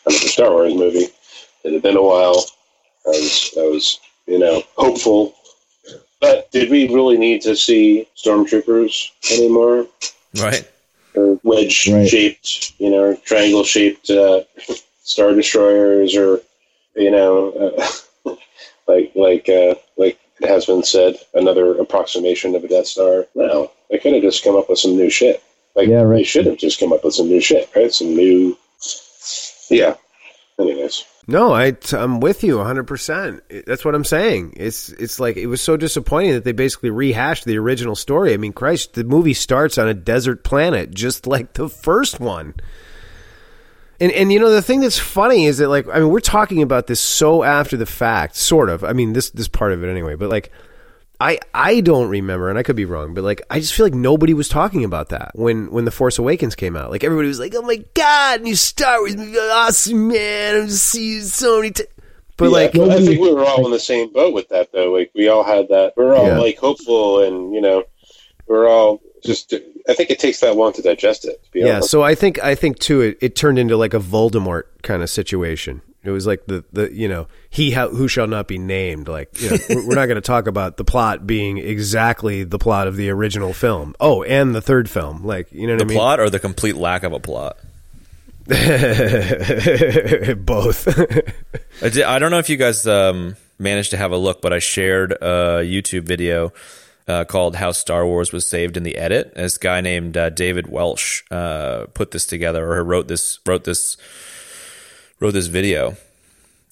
[0.06, 1.08] another Star Wars movie.
[1.64, 2.44] It had been a while.
[3.04, 5.34] I was, I was you know, hopeful
[6.22, 9.88] but did we really need to see stormtroopers anymore?
[10.40, 10.66] Right.
[11.14, 12.72] Or wedge shaped, right.
[12.78, 14.42] you know, triangle shaped uh,
[15.02, 16.40] star destroyers, or
[16.94, 17.50] you know,
[18.24, 18.34] uh,
[18.86, 23.26] like like uh, like it has been said, another approximation of a Death Star.
[23.34, 25.42] No, they could have just come up with some new shit.
[25.74, 26.18] Like yeah, right.
[26.18, 27.92] they should have just come up with some new shit, right?
[27.92, 28.56] Some new,
[29.70, 29.96] yeah.
[30.58, 31.04] Anyways.
[31.26, 33.64] No, I I'm with you 100%.
[33.64, 34.54] That's what I'm saying.
[34.56, 38.34] It's it's like it was so disappointing that they basically rehashed the original story.
[38.34, 42.54] I mean, Christ, the movie starts on a desert planet just like the first one.
[44.00, 46.60] And and you know the thing that's funny is that like I mean, we're talking
[46.60, 48.82] about this so after the fact, sort of.
[48.82, 50.50] I mean, this this part of it anyway, but like
[51.22, 53.94] I I don't remember, and I could be wrong, but like I just feel like
[53.94, 56.90] nobody was talking about that when when the Force Awakens came out.
[56.90, 60.56] Like everybody was like, "Oh my god, new Star Wars movie, awesome man!
[60.56, 61.84] I'm just seeing so many." T-.
[62.36, 64.90] But yeah, like, I think we were all in the same boat with that, though.
[64.92, 65.92] Like we all had that.
[65.96, 66.38] We are all yeah.
[66.38, 67.84] like hopeful, and you know,
[68.48, 69.54] we're all just.
[69.88, 71.40] I think it takes that long to digest it.
[71.52, 71.74] To yeah.
[71.74, 71.90] Honest.
[71.90, 75.10] So I think I think too, it, it turned into like a Voldemort kind of
[75.10, 75.82] situation.
[76.04, 79.06] It was like the the you know he ha- who shall not be named.
[79.06, 82.88] Like you know, we're not going to talk about the plot being exactly the plot
[82.88, 83.94] of the original film.
[84.00, 85.24] Oh, and the third film.
[85.24, 85.96] Like you know the I mean?
[85.96, 87.56] plot or the complete lack of a plot.
[90.44, 90.88] Both.
[91.80, 94.52] I, did, I, don't know if you guys um, managed to have a look, but
[94.52, 96.52] I shared a YouTube video
[97.06, 100.66] uh, called "How Star Wars Was Saved in the Edit." This guy named uh, David
[100.66, 103.96] Welsh uh, put this together or wrote this wrote this
[105.22, 105.96] wrote this video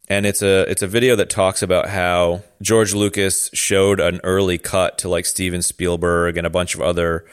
[0.08, 4.58] and it's a it's a video that talks about how George Lucas showed an early
[4.58, 7.26] cut to like Steven Spielberg and a bunch of other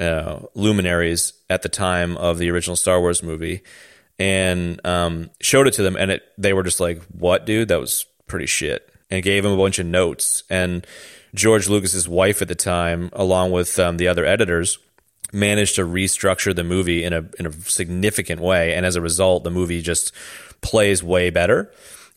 [0.00, 3.60] uh, luminaries at the time of the original Star Wars movie,
[4.18, 7.68] and um, showed it to them, and it they were just like, "What, dude?
[7.68, 10.42] That was pretty shit," and gave him a bunch of notes.
[10.48, 10.86] And
[11.34, 14.78] George Lucas's wife at the time, along with um, the other editors,
[15.34, 19.44] managed to restructure the movie in a in a significant way, and as a result,
[19.44, 20.12] the movie just
[20.62, 21.70] plays way better.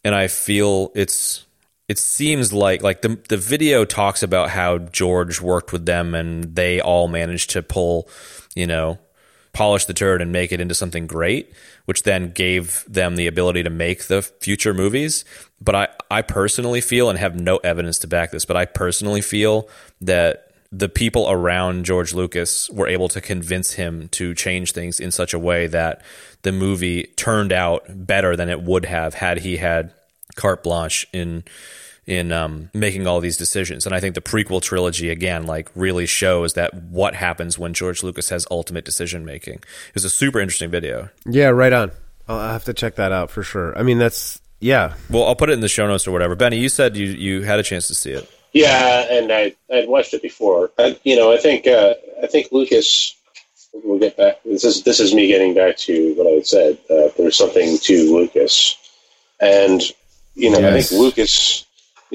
[0.04, 1.46] And I feel it's
[1.88, 6.56] it seems like like the the video talks about how George worked with them and
[6.56, 8.10] they all managed to pull,
[8.56, 9.00] you know,
[9.54, 11.54] polish the turd and make it into something great,
[11.86, 15.24] which then gave them the ability to make the future movies.
[15.62, 19.22] But I, I personally feel and have no evidence to back this, but I personally
[19.22, 19.70] feel
[20.02, 20.45] that
[20.78, 25.34] the people around George Lucas were able to convince him to change things in such
[25.34, 26.02] a way that
[26.42, 29.94] the movie turned out better than it would have had he had
[30.36, 31.44] carte blanche in
[32.06, 33.88] in um, making all these decisions.
[33.88, 38.04] And I think the prequel trilogy again, like, really shows that what happens when George
[38.04, 39.64] Lucas has ultimate decision making.
[39.96, 41.10] It's a super interesting video.
[41.26, 41.92] Yeah, right on.
[42.28, 43.76] I'll have to check that out for sure.
[43.76, 44.94] I mean, that's yeah.
[45.10, 46.36] Well, I'll put it in the show notes or whatever.
[46.36, 48.30] Benny, you said you you had a chance to see it.
[48.56, 50.72] Yeah, and I I'd watched it before.
[50.80, 53.18] I, you know, I think uh, I think Lucas
[53.84, 54.42] we'll get back.
[54.46, 56.78] This is this is me getting back to what I had said.
[56.90, 58.78] Uh, there's something to Lucas,
[59.42, 59.82] and
[60.36, 60.74] you know, yes.
[60.74, 61.65] I think Lucas.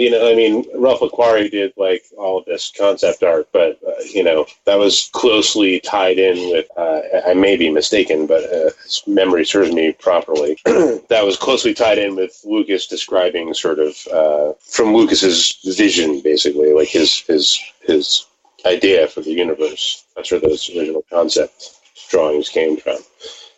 [0.00, 4.02] You know, I mean, Ralph McQuarrie did like all of this concept art, but uh,
[4.10, 6.66] you know that was closely tied in with.
[6.74, 8.70] Uh, I may be mistaken, but uh,
[9.06, 10.56] memory serves me properly.
[10.64, 16.72] that was closely tied in with Lucas describing sort of uh, from Lucas's vision, basically,
[16.72, 18.24] like his his his
[18.64, 20.06] idea for the universe.
[20.16, 21.76] That's where those original concept
[22.08, 23.00] drawings came from.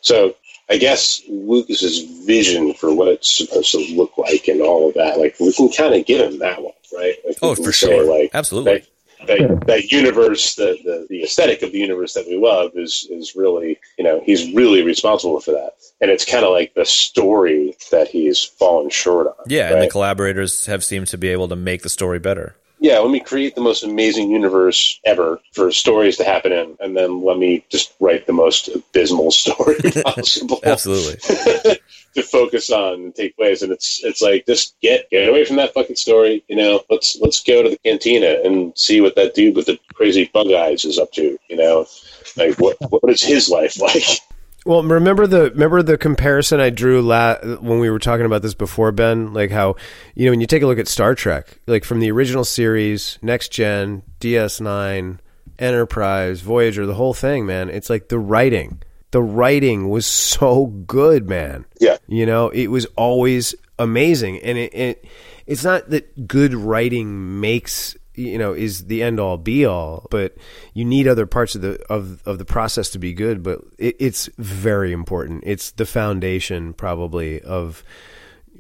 [0.01, 0.35] So
[0.73, 5.19] I guess Lucas's vision for what it's supposed to look like and all of that,
[5.19, 7.15] like we can kind of give him that one, right?
[7.27, 8.87] Like, oh, for sure, like absolutely.
[9.27, 13.37] that, that universe, the, the the aesthetic of the universe that we love is is
[13.37, 17.77] really you know he's really responsible for that, and it's kind of like the story
[17.91, 19.35] that he's fallen short on.
[19.49, 22.57] Yeah, and the collaborators have seemed to be able to make the story better.
[22.83, 26.97] Yeah, let me create the most amazing universe ever for stories to happen in, and
[26.97, 30.59] then let me just write the most abysmal story possible.
[30.65, 31.17] Absolutely.
[32.15, 35.57] to focus on and take place, and it's it's like just get get away from
[35.57, 36.43] that fucking story.
[36.49, 39.79] You know, let's let's go to the cantina and see what that dude with the
[39.95, 41.39] crazy bug eyes is up to.
[41.49, 41.87] You know,
[42.37, 44.03] like what what is his life like?
[44.65, 48.55] Well, remember the remember the comparison I drew la- when we were talking about this
[48.55, 49.33] before, Ben.
[49.33, 49.75] Like how
[50.15, 53.19] you know when you take a look at Star Trek, like from the original series,
[53.23, 55.21] Next Gen, DS Nine,
[55.59, 57.71] Enterprise, Voyager, the whole thing, man.
[57.71, 58.83] It's like the writing.
[59.11, 61.67] The writing was so good, man.
[61.81, 61.99] Yeah.
[62.07, 65.05] You know, it was always amazing, and it, it
[65.47, 70.37] it's not that good writing makes you know is the end all be all, but
[70.75, 73.43] you need other parts of the of of the process to be good.
[73.43, 75.45] But it, it's very important.
[75.47, 77.83] It's the foundation, probably of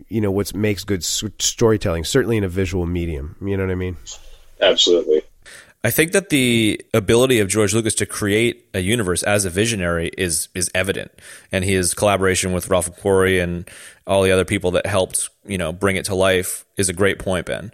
[0.09, 2.05] you know what makes good s- storytelling.
[2.05, 3.37] Certainly in a visual medium.
[3.43, 3.97] You know what I mean?
[4.61, 5.23] Absolutely.
[5.85, 10.13] I think that the ability of George Lucas to create a universe as a visionary
[10.17, 11.11] is is evident,
[11.51, 13.69] and his collaboration with Ralph McQuarrie and
[14.07, 17.19] all the other people that helped you know bring it to life is a great
[17.19, 17.73] point, Ben.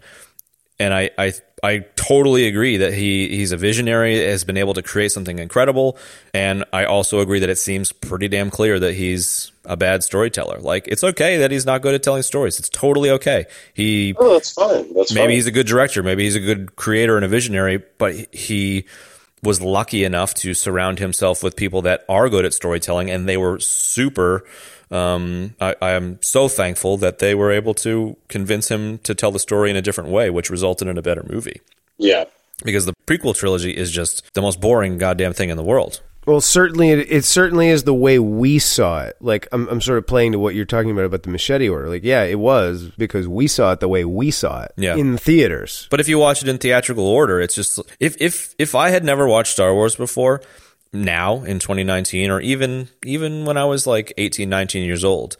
[0.81, 4.83] And I I I totally agree that he he's a visionary, has been able to
[4.83, 5.99] create something incredible,
[6.33, 10.61] and I also agree that it seems pretty damn clear that he's a bad storyteller.
[10.61, 12.59] Like it's okay that he's not good at telling stories.
[12.59, 13.47] It's totally okay.
[13.75, 14.95] He Oh, that's fine.
[14.95, 15.31] That's maybe fine.
[15.31, 18.87] he's a good director maybe he's a good creator and a visionary but he
[19.43, 23.37] was lucky enough to surround himself with people that are good at storytelling and they
[23.37, 24.45] were super
[24.91, 29.31] um, I, I am so thankful that they were able to convince him to tell
[29.31, 31.61] the story in a different way which resulted in a better movie
[31.99, 32.25] yeah.
[32.65, 36.41] because the prequel trilogy is just the most boring goddamn thing in the world Well,
[36.43, 39.17] certainly it, it certainly is the way we saw it.
[39.21, 41.89] Like I'm, I'm sort of playing to what you're talking about about the machete order.
[41.89, 44.97] Like, yeah, it was because we saw it the way we saw it Yeah.
[44.97, 45.87] in theaters.
[45.91, 49.05] But if you watch it in theatrical order, it's just if if if I had
[49.05, 50.43] never watched Star Wars before,
[50.93, 55.37] now in 2019 or even even when I was like 18, 19 years old,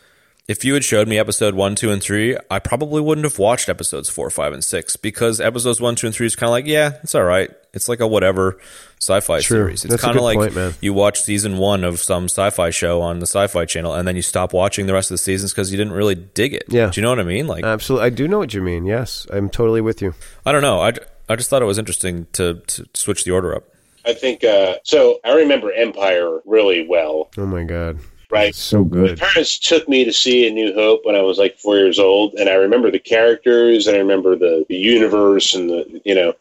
[0.49, 3.69] if you had showed me episode 1, 2 and 3, I probably wouldn't have watched
[3.69, 6.67] episodes 4, 5 and 6 because episodes 1, 2 and 3 is kind of like,
[6.67, 7.51] yeah, it's all right.
[7.75, 8.59] It's like a whatever
[8.99, 9.59] sci-fi True.
[9.59, 9.85] series.
[9.85, 13.27] It's kind of like point, you watch season 1 of some sci-fi show on the
[13.27, 15.93] Sci-Fi channel and then you stop watching the rest of the seasons cuz you didn't
[15.93, 16.65] really dig it.
[16.69, 16.91] Yeah.
[16.91, 17.47] Do you know what I mean?
[17.47, 18.87] Like Absolutely, I do know what you mean.
[18.87, 20.15] Yes, I'm totally with you.
[20.47, 20.81] I don't know.
[20.81, 20.95] I,
[21.29, 23.65] I just thought it was interesting to, to switch the order up.
[24.09, 25.21] I think uh, so.
[25.25, 27.99] I remember Empire really well, Oh my god,
[28.31, 28.55] right?
[28.55, 29.19] so My good.
[29.19, 32.35] parents took me to see A New Hope when I was like four years old,
[32.35, 36.33] and I remember the characters, and I remember the, the universe, and the you know,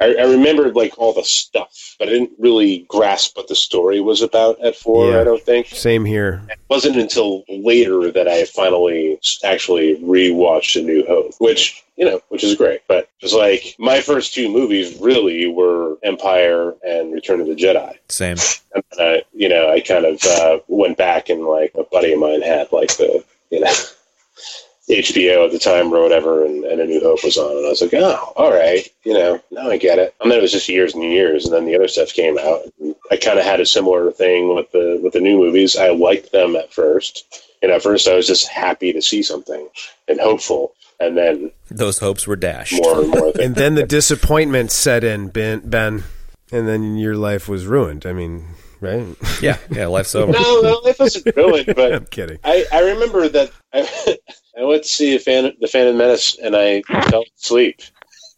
[0.00, 3.98] I, I remembered like all the stuff, but I didn't really grasp what the story
[4.00, 5.10] was about at four.
[5.10, 5.20] Yeah.
[5.20, 6.40] I don't think Same here.
[6.48, 12.20] it wasn't until later that I finally actually rewatched A New Hope, which you know,
[12.28, 12.80] which is great.
[12.86, 17.98] But it's like my first two movies really were Empire and Return of the Jedi.
[18.08, 18.36] Same.
[18.72, 22.20] And I, you know, I kind of uh, went back and like a buddy of
[22.20, 23.72] mine had like the, you know,
[24.88, 27.68] HBO at the time or whatever, and, and A New Hope was on, and I
[27.68, 30.14] was like, oh, all right, you know, now I get it.
[30.20, 32.62] And then it was just years and years, and then the other stuff came out.
[32.80, 35.76] And I kind of had a similar thing with the with the new movies.
[35.76, 39.68] I liked them at first, and at first I was just happy to see something
[40.08, 42.74] and hopeful, and then Those hopes were dashed.
[42.82, 46.04] more and more And then the disappointment set in, Ben, Ben,
[46.52, 48.04] and then your life was ruined.
[48.06, 48.44] I mean,
[48.80, 49.06] right?
[49.42, 50.32] Yeah, yeah, life's over.
[50.32, 52.38] no, no, it wasn't ruined, but I'm kidding.
[52.44, 54.16] I, I remember that I,
[54.58, 57.80] I went to see a fan, the Phantom Menace and I fell asleep.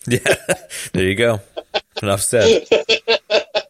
[0.07, 0.18] Yeah,
[0.92, 1.40] there you go.
[2.03, 2.66] Enough said.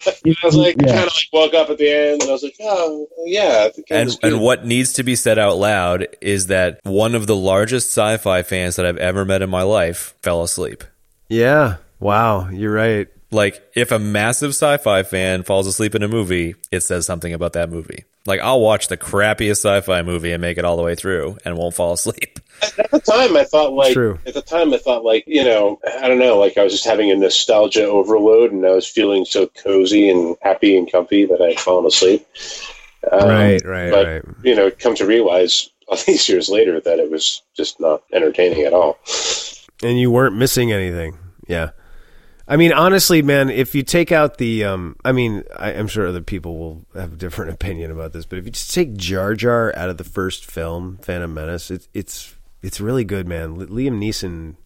[0.06, 0.12] I
[0.44, 0.94] was like, Yeah.
[0.94, 3.64] kind of like woke up at the end and I was like, oh, yeah.
[3.66, 7.14] I think And was and what needs to be said out loud is that one
[7.14, 10.84] of the largest sci-fi fans that I've ever met in my life fell asleep.
[11.28, 11.76] Yeah.
[11.98, 12.48] Wow.
[12.48, 13.08] You're right.
[13.30, 17.52] Like if a massive sci-fi fan falls asleep in a movie, it says something about
[17.52, 18.04] that movie.
[18.26, 21.56] Like I'll watch the crappiest sci-fi movie and make it all the way through and
[21.56, 22.38] won't fall asleep.
[22.78, 24.18] at the time, I thought like, True.
[24.26, 26.84] at the time, I thought like, you know, I don't know, like I was just
[26.84, 31.40] having a nostalgia overload and I was feeling so cozy and happy and comfy that
[31.40, 32.26] I had fallen asleep.
[33.10, 33.64] Um, right.
[33.64, 33.90] Right.
[33.90, 34.22] but- right.
[34.42, 38.62] You know, come to realize all these years later that it was just not entertaining
[38.64, 38.98] at all.
[39.82, 41.18] and you weren't missing anything.
[41.46, 41.70] Yeah.
[42.46, 46.08] I mean, honestly, man, if you take out the, um, I mean, I, I'm sure
[46.08, 49.34] other people will have a different opinion about this, but if you just take Jar
[49.34, 53.56] Jar out of the first film, Phantom Menace, it's it's it's really good, man.
[53.56, 54.56] Li- Liam Neeson,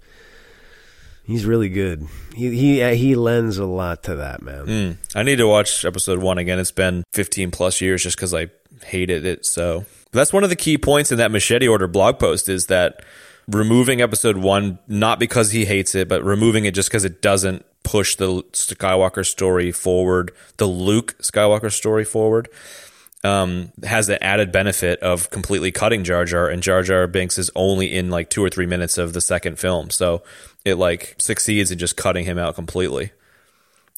[1.25, 2.07] He's really good.
[2.35, 4.67] He he uh, he lends a lot to that man.
[4.67, 4.97] Mm.
[5.15, 6.59] I need to watch episode one again.
[6.59, 8.49] It's been 15 plus years just because I
[8.85, 9.47] hated it.
[9.47, 13.03] So that's one of the key points in that machete order blog post is that
[13.49, 17.65] removing episode one, not because he hates it, but removing it just because it doesn't
[17.85, 22.51] push the Skywalker story forward, the Luke Skywalker story forward.
[23.25, 27.51] Um, has the added benefit of completely cutting Jar Jar, and Jar Jar Binks is
[27.57, 30.23] only in like two or three minutes of the second film, so
[30.65, 33.13] it like succeeds in just cutting him out completely,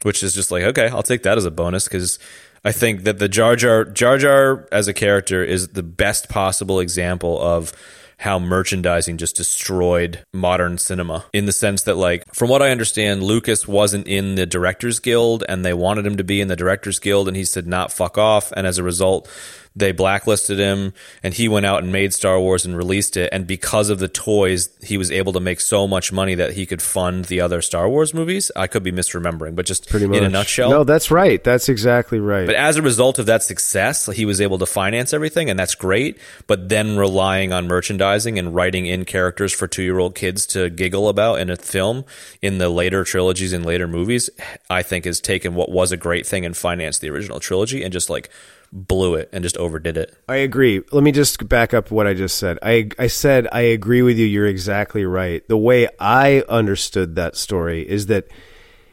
[0.05, 2.21] which is just like okay, I'll take that as a bonus because
[2.65, 6.79] I think that the Jar Jar Jar Jar as a character is the best possible
[6.79, 7.73] example of
[8.19, 13.23] how merchandising just destroyed modern cinema in the sense that like from what i understand
[13.23, 16.99] lucas wasn't in the directors guild and they wanted him to be in the directors
[16.99, 18.53] guild and he said not fuck off.
[18.53, 19.29] And as a result
[19.77, 23.47] they blacklisted him and he went out and made Star Wars and released it and
[23.47, 26.81] because of the toys he was able to make so much money that he could
[26.83, 30.17] fund the other Star Wars movies I could be misremembering but just Pretty much.
[30.19, 31.43] in a nutshell No, that's right.
[31.45, 32.47] That's exactly right.
[32.47, 35.75] but as a result of that success, he was able to finance everything, and that's
[35.75, 36.19] great.
[36.47, 40.71] But then relying on merchandising and writing in characters for two year old kids to
[40.71, 42.05] giggle about in a film
[42.41, 44.31] in the later trilogies and later movies,
[44.71, 47.93] I think has taken what was a great thing and financed the original trilogy and
[47.93, 48.31] just like
[48.73, 50.17] blew it and just overdid it.
[50.29, 50.83] I agree.
[50.93, 52.59] Let me just back up what I just said.
[52.63, 54.27] I I said I agree with you.
[54.27, 55.47] You're exactly right.
[55.49, 58.29] The way I understood that story is that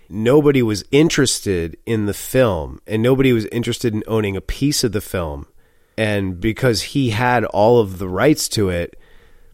[0.09, 4.91] nobody was interested in the film and nobody was interested in owning a piece of
[4.91, 5.47] the film.
[5.97, 8.97] And because he had all of the rights to it,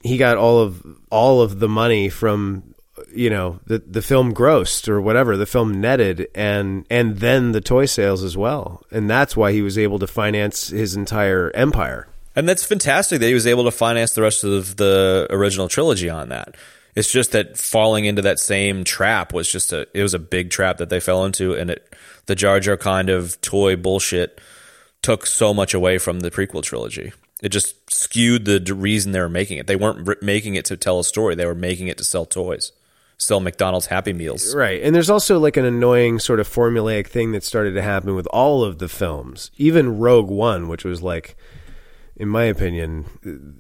[0.01, 2.75] he got all of all of the money from
[3.13, 7.61] you know the the film grossed or whatever the film netted and and then the
[7.61, 12.07] toy sales as well and that's why he was able to finance his entire empire
[12.35, 16.09] And that's fantastic that he was able to finance the rest of the original trilogy
[16.09, 16.55] on that.
[16.95, 20.49] It's just that falling into that same trap was just a it was a big
[20.49, 21.93] trap that they fell into and it
[22.27, 24.39] the Jar Jar kind of toy bullshit
[25.01, 27.11] took so much away from the prequel trilogy.
[27.41, 29.67] It just skewed the reason they were making it.
[29.67, 31.35] They weren't making it to tell a story.
[31.35, 32.71] They were making it to sell toys,
[33.19, 34.55] sell McDonald's Happy Meals.
[34.55, 34.81] Right.
[34.81, 38.25] And there's also like an annoying sort of formulaic thing that started to happen with
[38.27, 41.35] all of the films, even Rogue One, which was like,
[42.15, 43.05] in my opinion,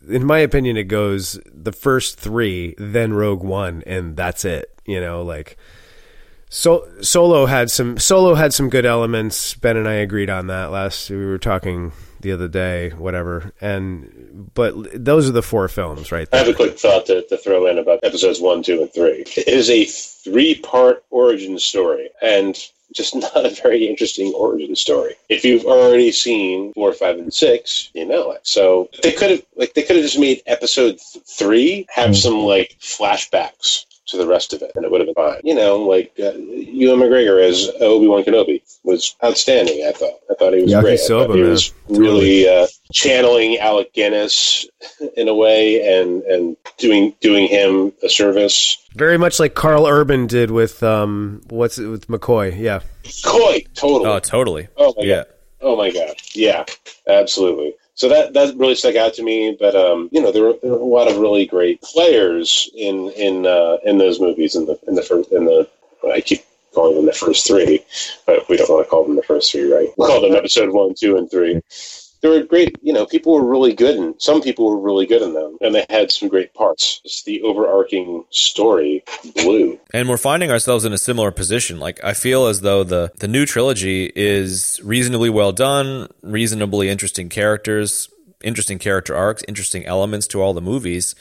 [0.07, 4.73] in my opinion, it goes the first three, then Rogue One, and that's it.
[4.85, 5.57] You know, like.
[6.51, 9.53] So Solo had some Solo had some good elements.
[9.53, 11.07] Ben and I agreed on that last.
[11.07, 11.91] We were talking
[12.21, 13.53] the other day, whatever.
[13.61, 14.18] And
[14.53, 16.27] but those are the four films, right?
[16.31, 19.23] I have a quick thought to, to throw in about episodes one, two, and three.
[19.35, 22.57] It is a three part origin story, and
[22.93, 25.15] just not a very interesting origin story.
[25.29, 28.41] If you've already seen four, five, and six, you know it.
[28.47, 32.15] So they could have like they could have just made episode th- three have hmm.
[32.15, 35.41] some like flashbacks to the rest of it, and it would have been fine.
[35.43, 39.85] You know, like uh, Ewan McGregor as Obi Wan Kenobi was outstanding.
[39.87, 40.19] I thought.
[40.29, 40.99] I thought he was Yakisoba, great.
[40.99, 41.49] I thought he man.
[41.49, 44.67] was really uh, channeling Alec Guinness
[45.17, 48.77] in a way, and and doing doing him a service.
[48.95, 52.57] Very much like Karl Urban did with um, what's it with McCoy?
[52.57, 52.81] Yeah.
[53.23, 54.05] Coy, totally.
[54.05, 54.67] Oh, totally.
[54.77, 55.15] Oh my yeah.
[55.15, 55.27] god.
[55.61, 56.15] Oh my god.
[56.33, 56.65] Yeah,
[57.07, 57.75] absolutely.
[57.99, 59.57] So that that really stuck out to me.
[59.59, 63.11] But um, you know, there were, there were a lot of really great players in
[63.11, 65.67] in uh, in those movies in the in the first in the
[66.09, 67.83] I keep calling them the first three,
[68.25, 69.89] but we don't want to call them the first three, right?
[69.97, 71.61] We'll call them episode one, two, and three.
[72.21, 75.21] There were great, you know, people were really good, and some people were really good
[75.21, 76.99] in them, and they had some great parts.
[77.01, 79.03] Just the overarching story
[79.35, 79.79] blew.
[79.93, 81.79] And we're finding ourselves in a similar position.
[81.79, 87.29] Like I feel as though the the new trilogy is reasonably well done, reasonably interesting
[87.29, 88.09] characters,
[88.43, 91.15] interesting character arcs, interesting elements to all the movies,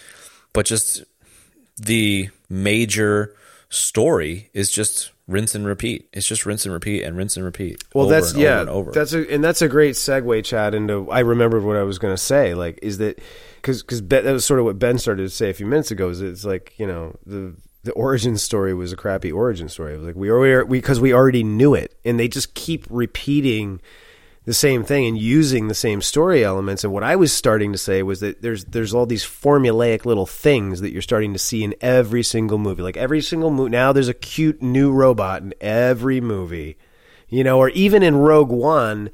[0.53, 1.05] but just
[1.77, 3.35] the major
[3.71, 6.09] story is just rinse and repeat.
[6.13, 7.85] It's just rinse and repeat and rinse and repeat.
[7.95, 8.91] Well, over that's and yeah, over and over.
[8.93, 10.75] that's a, and that's a great segue, Chad.
[10.75, 12.55] Into I remembered what I was going to say.
[12.55, 13.21] Like, is that
[13.57, 16.09] because because that was sort of what Ben started to say a few minutes ago.
[16.09, 19.95] Is it's like you know the the origin story was a crappy origin story.
[19.95, 22.87] It was like we already we because we already knew it, and they just keep
[22.91, 23.81] repeating
[24.49, 26.83] the same thing and using the same story elements.
[26.83, 30.25] And what I was starting to say was that there's there's all these formulaic little
[30.25, 32.81] things that you're starting to see in every single movie.
[32.83, 36.79] Like every single movie now, there's a cute new robot in every movie,
[37.29, 39.11] you know, or even in Rogue One.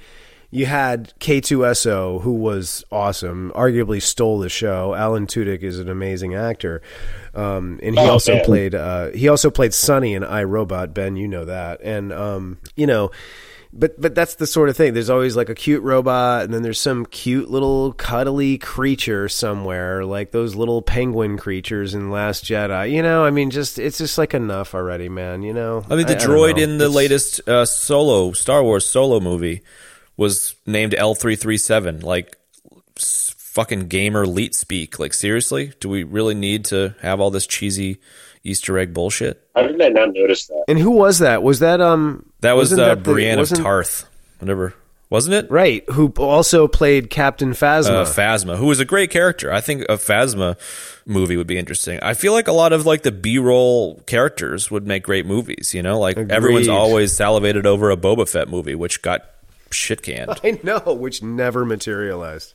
[0.52, 4.94] You had K2SO, who was awesome, arguably stole the show.
[4.94, 6.80] Alan Tudyk is an amazing actor,
[7.34, 8.44] um, and he Oh, also man.
[8.44, 8.72] played.
[8.76, 10.94] Uh, he also played Sonny in iRobot.
[10.94, 13.10] Ben, you know that, and um, you know,
[13.76, 14.94] But but that's the sort of thing.
[14.94, 20.04] There's always like a cute robot, and then there's some cute little cuddly creature somewhere,
[20.04, 22.92] like those little penguin creatures in Last Jedi.
[22.92, 25.42] You know, I mean, just it's just like enough already, man.
[25.42, 25.84] You know.
[25.90, 26.62] I mean, the don't droid know.
[26.62, 29.62] in the It's- latest uh, Solo Star Wars Solo movie
[30.16, 31.98] was named L three three seven.
[31.98, 32.36] Like
[32.96, 34.98] fucking gamer leet speak.
[34.98, 37.98] Like seriously, do we really need to have all this cheesy
[38.42, 39.40] Easter egg bullshit?
[39.54, 40.64] How did I not notice that?
[40.68, 41.42] And who was that?
[41.42, 42.30] Was that um?
[42.44, 44.06] That was uh, that the- Brienne of Tarth,
[44.38, 44.74] whatever,
[45.10, 45.50] wasn't it?
[45.50, 47.90] Right, who also played Captain Phasma.
[47.90, 49.50] uh, Phasma, who was a great character.
[49.52, 50.56] I think a Phasma
[51.06, 51.98] movie would be interesting.
[52.02, 55.72] I feel like a lot of like the B-roll characters would make great movies.
[55.74, 59.24] You know, like everyone's always salivated over a Boba Fett movie, which got
[59.70, 60.30] shit canned.
[60.44, 62.54] I know, which never materialized.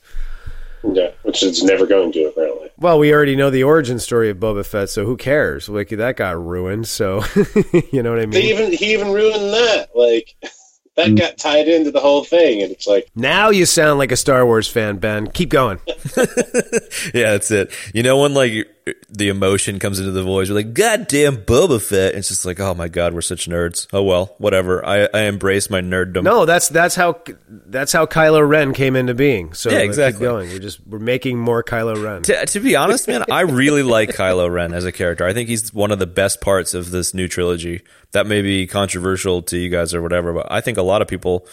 [0.82, 2.70] Yeah, which it's never going to apparently.
[2.76, 5.68] Well, we already know the origin story of Boba Fett, so who cares?
[5.68, 6.88] Like that got ruined.
[6.88, 7.22] So
[7.92, 8.30] you know what I mean.
[8.30, 9.90] They even he even ruined that.
[9.94, 10.34] Like
[10.96, 11.18] that mm.
[11.18, 14.44] got tied into the whole thing, and it's like Now you sound like a Star
[14.44, 15.28] Wars fan, Ben.
[15.28, 15.78] Keep going.
[17.14, 17.72] Yeah, that's it.
[17.94, 18.68] You know when like
[19.08, 22.60] the emotion comes into the voice, you're like, "God damn Boba Fett!" It's just like,
[22.60, 24.84] "Oh my god, we're such nerds." Oh well, whatever.
[24.84, 26.22] I, I embrace my nerddom.
[26.22, 29.52] No, that's that's how that's how Kylo Ren came into being.
[29.54, 30.26] So Yeah, exactly.
[30.26, 30.48] Going.
[30.50, 32.22] We're just we're making more Kylo Ren.
[32.22, 35.24] To, to be honest, man, I really like Kylo Ren as a character.
[35.24, 37.82] I think he's one of the best parts of this new trilogy.
[38.12, 41.08] That may be controversial to you guys or whatever, but I think a lot of
[41.08, 41.46] people.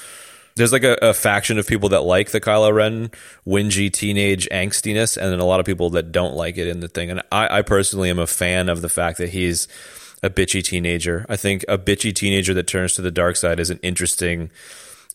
[0.57, 3.11] There's like a, a faction of people that like the Kylo Ren
[3.45, 6.87] whingy teenage angstiness, and then a lot of people that don't like it in the
[6.87, 7.09] thing.
[7.09, 9.67] And I, I personally am a fan of the fact that he's
[10.23, 11.25] a bitchy teenager.
[11.29, 14.49] I think a bitchy teenager that turns to the dark side is an interesting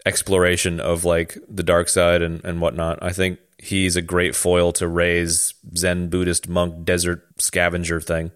[0.07, 2.99] exploration of like the dark side and, and whatnot.
[3.03, 8.33] I think he's a great foil to Rey's Zen Buddhist monk desert scavenger thing.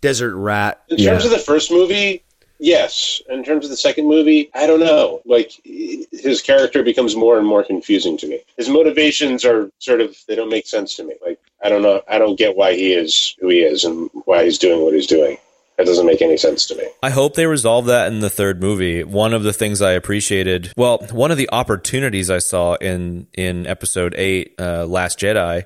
[0.00, 0.82] Desert Rat.
[0.88, 2.22] in terms of the first movie.
[2.64, 5.20] Yes, in terms of the second movie, I don't know.
[5.26, 8.40] Like his character becomes more and more confusing to me.
[8.56, 11.12] His motivations are sort of they don't make sense to me.
[11.22, 14.44] Like I don't know, I don't get why he is who he is and why
[14.44, 15.36] he's doing what he's doing.
[15.76, 16.84] That doesn't make any sense to me.
[17.02, 19.04] I hope they resolve that in the third movie.
[19.04, 23.66] One of the things I appreciated, well, one of the opportunities I saw in in
[23.66, 25.64] episode 8 uh, Last Jedi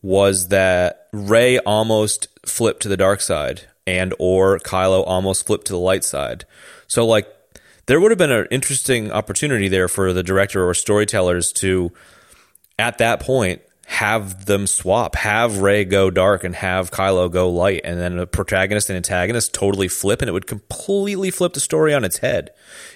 [0.00, 5.72] was that Rey almost flipped to the dark side and or Kylo almost flipped to
[5.72, 6.44] the light side.
[6.86, 7.26] So like
[7.86, 11.92] there would have been an interesting opportunity there for the director or storytellers to
[12.78, 17.82] at that point have them swap, have Rey go dark and have Kylo go light,
[17.84, 21.92] and then a protagonist and antagonist totally flip, and it would completely flip the story
[21.92, 22.50] on its head.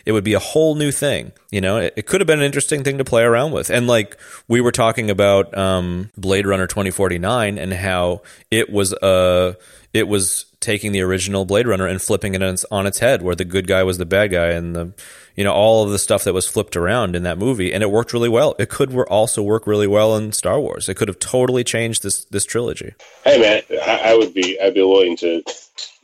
[0.07, 1.33] It would be a whole new thing.
[1.51, 3.69] You know, it, it could have been an interesting thing to play around with.
[3.69, 4.17] And like
[4.49, 9.55] we were talking about um, Blade Runner 2049 and how it was uh
[9.93, 13.23] it was taking the original Blade Runner and flipping it on its, on its head,
[13.23, 14.93] where the good guy was the bad guy, and the
[15.37, 17.91] you know all of the stuff that was flipped around in that movie, and it
[17.91, 18.55] worked really well.
[18.59, 20.89] It could wor- also work really well in Star Wars.
[20.89, 22.93] It could have totally changed this this trilogy.
[23.25, 25.43] Hey man, I, I would be I'd be willing to.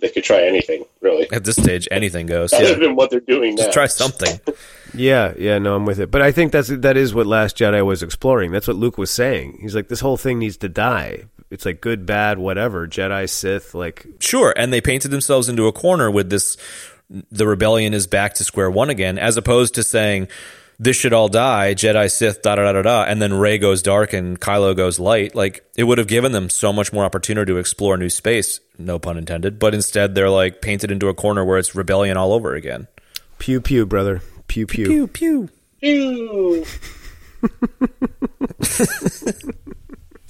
[0.01, 2.53] They could try anything really, At this stage, anything goes.
[2.53, 3.63] other Yeah, than what they're doing now.
[3.63, 4.41] just try something.
[4.95, 6.11] Yeah, yeah, no, I'm with it.
[6.11, 8.53] But I think that's that is what Last Jedi was exploring.
[8.53, 9.57] That's what Luke was saying.
[9.63, 11.25] He's like, this whole thing needs to die.
[11.53, 12.89] It's like good, bad, whatever.
[12.89, 16.57] Jedi, Sith, like Sure, and they painted themselves into a corner with this.
[17.31, 20.29] The rebellion is back to square one again, as opposed to saying
[20.79, 23.83] this should all die, Jedi, Sith, da da da da da, and then Rey goes
[23.83, 25.35] dark and Kylo goes light.
[25.35, 28.61] Like it would have given them so much more opportunity to explore new space.
[28.79, 29.59] No pun intended.
[29.59, 32.89] But instead, they're like painted into a corner where it's rebellion all over again.
[33.39, 35.07] pew pew, brother, pew pew.
[35.07, 35.51] pew.
[35.83, 36.65] Ew.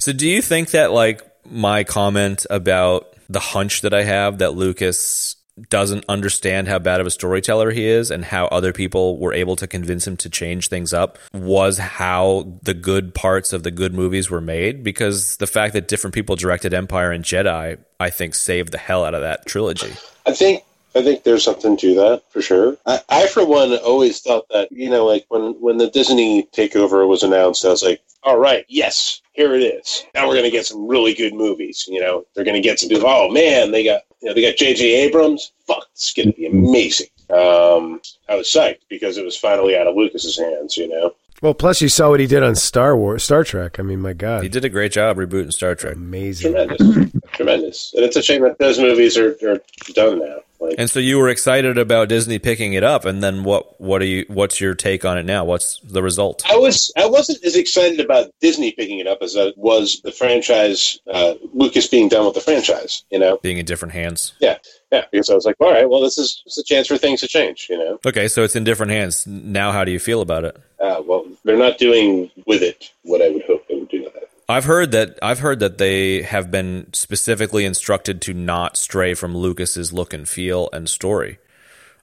[0.03, 4.53] So do you think that like my comment about the hunch that I have that
[4.53, 5.37] Lucas
[5.69, 9.55] doesn't understand how bad of a storyteller he is and how other people were able
[9.55, 13.93] to convince him to change things up was how the good parts of the good
[13.93, 18.35] movies were made because the fact that different people directed Empire and Jedi I think
[18.35, 19.93] saved the hell out of that trilogy.
[20.25, 22.75] I think I think there's something to that for sure.
[22.85, 27.07] I, I for one always thought that you know like when when the Disney takeover
[27.07, 30.05] was announced, I was like, all right, yes, here it is.
[30.15, 31.85] Now we're gonna get some really good movies.
[31.87, 33.07] You know, they're gonna get some people.
[33.07, 34.83] Oh man, they got you know they got J.J.
[35.05, 35.51] Abrams.
[35.67, 37.07] Fuck, it's gonna be amazing.
[37.29, 40.77] Um, I was psyched because it was finally out of Lucas's hands.
[40.77, 43.79] You know, Well, plus you saw what he did on Star Wars, Star Trek.
[43.79, 45.95] I mean, my God, He did a great job rebooting Star Trek.
[45.95, 46.53] amazing.
[46.53, 47.93] tremendous, tremendous.
[47.95, 49.61] And it's a shame that those movies are, are
[49.93, 50.37] done now.
[50.63, 53.79] Like, And so you were excited about Disney picking it up, and then what?
[53.81, 54.25] What are you?
[54.27, 55.43] What's your take on it now?
[55.45, 56.43] What's the result?
[56.49, 60.11] I was I wasn't as excited about Disney picking it up as I was the
[60.11, 63.03] franchise, uh, Lucas being done with the franchise.
[63.11, 64.33] You know, Being in different hands.
[64.39, 64.57] yeah,
[64.91, 65.03] yeah.
[65.11, 67.27] Because I was like, all right, well, this is is a chance for things to
[67.27, 67.67] change.
[67.69, 69.71] You know, Okay, so it's in different hands now.
[69.71, 70.55] How do you feel about it?
[70.79, 74.15] uh, well, they're not doing with it what I would hope they would do with
[74.15, 74.29] it.
[74.49, 79.35] I've heard that I've heard that they have been specifically instructed to not stray from
[79.35, 81.39] Lucas's look and feel and story.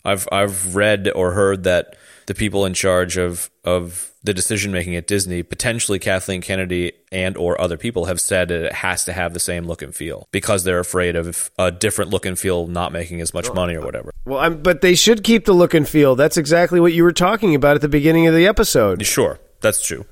[0.05, 4.97] I've I've read or heard that the people in charge of of the decision making
[4.97, 9.13] at Disney, potentially Kathleen Kennedy and or other people, have said that it has to
[9.13, 12.67] have the same look and feel because they're afraid of a different look and feel
[12.67, 14.13] not making as much money or whatever.
[14.27, 16.17] Well, I'm, but they should keep the look and feel.
[16.17, 19.05] That's exactly what you were talking about at the beginning of the episode.
[19.07, 20.05] Sure, that's true,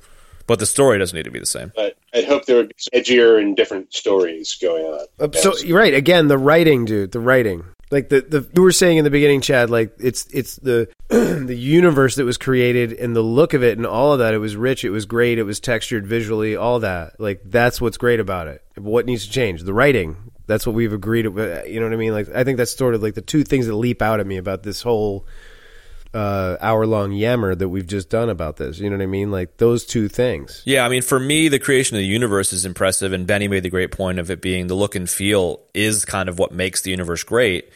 [0.47, 1.71] but the story doesn't need to be the same.
[1.75, 5.05] But I'd hope there be edgier and different stories going on.
[5.19, 5.93] Uh, So you're right.
[5.93, 7.11] Again, the writing, dude.
[7.11, 7.63] The writing.
[7.91, 9.69] Like the, the you were saying in the beginning, Chad.
[9.69, 13.87] Like it's it's the the universe that was created and the look of it and
[13.87, 14.33] all of that.
[14.33, 14.83] It was rich.
[14.83, 15.39] It was great.
[15.39, 16.55] It was textured visually.
[16.55, 17.19] All that.
[17.19, 18.63] Like that's what's great about it.
[18.77, 19.63] What needs to change?
[19.63, 20.17] The writing.
[20.45, 21.25] That's what we've agreed.
[21.25, 22.13] You know what I mean?
[22.13, 24.37] Like I think that's sort of like the two things that leap out at me
[24.37, 25.25] about this whole
[26.13, 28.79] uh, hour long yammer that we've just done about this.
[28.79, 29.31] You know what I mean?
[29.31, 30.61] Like those two things.
[30.65, 33.63] Yeah, I mean, for me, the creation of the universe is impressive, and Benny made
[33.63, 36.81] the great point of it being the look and feel is kind of what makes
[36.81, 37.69] the universe great.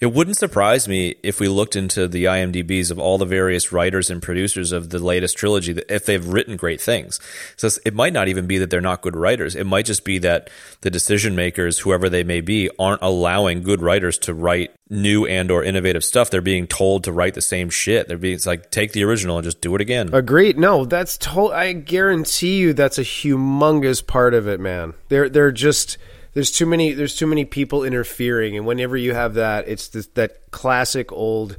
[0.00, 4.08] It wouldn't surprise me if we looked into the IMDb's of all the various writers
[4.08, 7.20] and producers of the latest trilogy if they've written great things.
[7.56, 9.54] So it might not even be that they're not good writers.
[9.54, 10.48] It might just be that
[10.80, 15.50] the decision makers, whoever they may be, aren't allowing good writers to write new and
[15.50, 16.30] or innovative stuff.
[16.30, 18.08] They're being told to write the same shit.
[18.08, 20.14] They're being it's like take the original and just do it again.
[20.14, 20.58] Agreed.
[20.58, 24.94] No, that's to- I guarantee you that's a humongous part of it, man.
[25.08, 25.98] They're they're just
[26.34, 30.06] there's too many there's too many people interfering, and whenever you have that, it's this,
[30.08, 31.58] that classic old,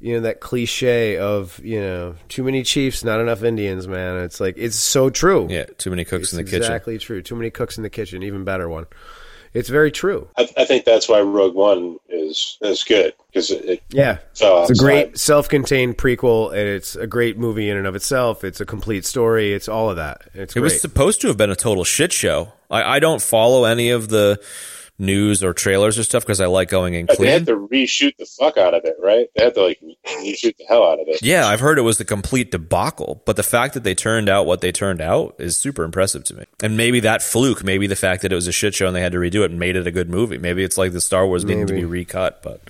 [0.00, 4.22] you know, that cliche of you know too many chiefs, not enough Indians, man.
[4.22, 5.46] It's like it's so true.
[5.48, 6.58] yeah, too many cooks it's in the kitchen.
[6.58, 7.22] exactly true.
[7.22, 8.22] Too many cooks in the kitchen.
[8.22, 8.86] Even better one.
[9.54, 10.28] It's very true.
[10.36, 11.98] I, I think that's why Rogue One
[12.30, 14.18] is is good because it, it Yeah.
[14.34, 18.44] fell It's a great self-contained prequel, and it's a great movie in and of itself.
[18.44, 19.52] It's a complete story.
[19.52, 20.22] It's all of that.
[20.34, 20.64] It's It great.
[20.72, 22.52] was supposed to have been a total shit show.
[22.70, 24.40] I, I don't follow any of the
[24.98, 27.22] news or trailers or stuff because I like going in clean.
[27.22, 29.28] they had to reshoot the fuck out of it, right?
[29.34, 31.22] They had to like reshoot the hell out of it.
[31.22, 34.46] Yeah, I've heard it was the complete debacle, but the fact that they turned out
[34.46, 36.44] what they turned out is super impressive to me.
[36.62, 39.00] And maybe that fluke, maybe the fact that it was a shit show and they
[39.00, 40.38] had to redo it made it a good movie.
[40.38, 42.60] Maybe it's like the Star Wars needing to be recut, but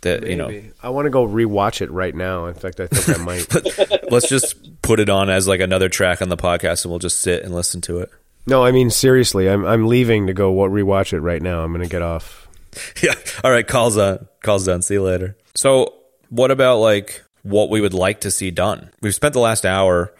[0.00, 2.46] that you know, I want to go rewatch it right now.
[2.46, 4.10] In fact, I think I might.
[4.10, 7.20] let's just put it on as like another track on the podcast and we'll just
[7.20, 8.10] sit and listen to it.
[8.46, 9.48] No, I mean seriously.
[9.48, 11.62] I'm I'm leaving to go wa- rewatch it right now.
[11.62, 12.48] I'm going to get off.
[13.02, 13.14] Yeah.
[13.44, 13.64] All right.
[13.66, 14.26] Calls on.
[14.42, 14.82] Calls done.
[14.82, 15.36] See you later.
[15.54, 15.94] So,
[16.28, 18.90] what about like what we would like to see done?
[19.00, 20.12] We've spent the last hour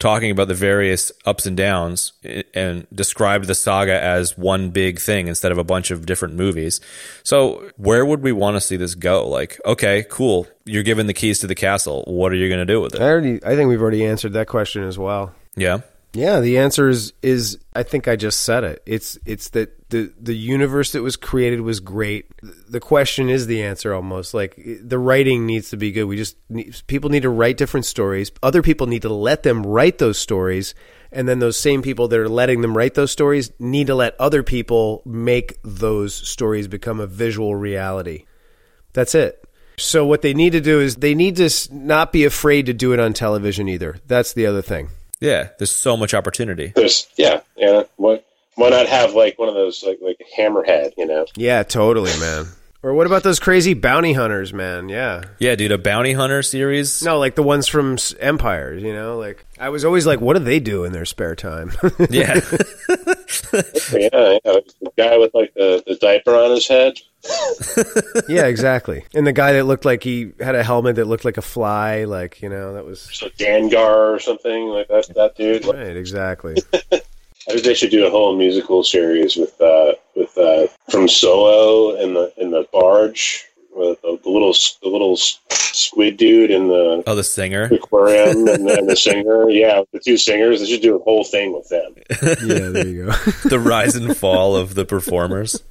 [0.00, 4.98] talking about the various ups and downs eh, and described the saga as one big
[4.98, 6.80] thing instead of a bunch of different movies.
[7.22, 9.28] So, where would we want to see this go?
[9.28, 10.48] Like, okay, cool.
[10.64, 12.02] You're given the keys to the castle.
[12.08, 13.00] What are you going to do with it?
[13.00, 13.38] I already.
[13.44, 15.32] I think we've already answered that question as well.
[15.54, 15.82] Yeah.
[16.14, 18.82] Yeah, the answer is is I think I just said it.
[18.84, 22.26] It's it's that the the universe that was created was great.
[22.42, 24.34] The question is the answer almost.
[24.34, 26.04] Like the writing needs to be good.
[26.04, 28.30] We just need, people need to write different stories.
[28.42, 30.74] Other people need to let them write those stories,
[31.10, 34.14] and then those same people that are letting them write those stories need to let
[34.20, 38.26] other people make those stories become a visual reality.
[38.92, 39.42] That's it.
[39.78, 42.92] So what they need to do is they need to not be afraid to do
[42.92, 43.96] it on television either.
[44.06, 44.90] That's the other thing.
[45.22, 45.48] Yeah.
[45.58, 46.72] There's so much opportunity.
[46.74, 47.84] There's yeah, yeah.
[47.96, 51.26] What why not have like one of those like like a hammerhead, you know?
[51.36, 52.46] Yeah, totally, man.
[52.84, 54.88] Or what about those crazy bounty hunters, man?
[54.88, 55.22] Yeah.
[55.38, 55.70] Yeah, dude.
[55.70, 57.00] A bounty hunter series.
[57.02, 59.18] No, like the ones from S- Empire, you know?
[59.18, 61.70] Like I was always like what do they do in their spare time?
[62.10, 62.40] Yeah.
[63.92, 64.58] yeah, yeah.
[64.80, 66.98] The guy with like the, the diaper on his head.
[68.28, 69.04] yeah, exactly.
[69.14, 72.04] And the guy that looked like he had a helmet that looked like a fly,
[72.04, 75.06] like, you know, that was So Dengar or something like that.
[75.14, 75.64] That dude.
[75.66, 76.56] Right, exactly.
[76.92, 77.00] I
[77.46, 82.16] think they should do a whole musical series with uh, with uh, from Solo and
[82.16, 84.52] the in the barge with the, the little
[84.82, 87.64] the little squid dude and the oh, the singer.
[87.64, 89.48] aquarium and, the, and the singer.
[89.50, 90.60] Yeah, the two singers.
[90.60, 91.94] They should do a whole thing with them.
[92.46, 93.12] Yeah, there you go.
[93.48, 95.62] the rise and fall of the performers.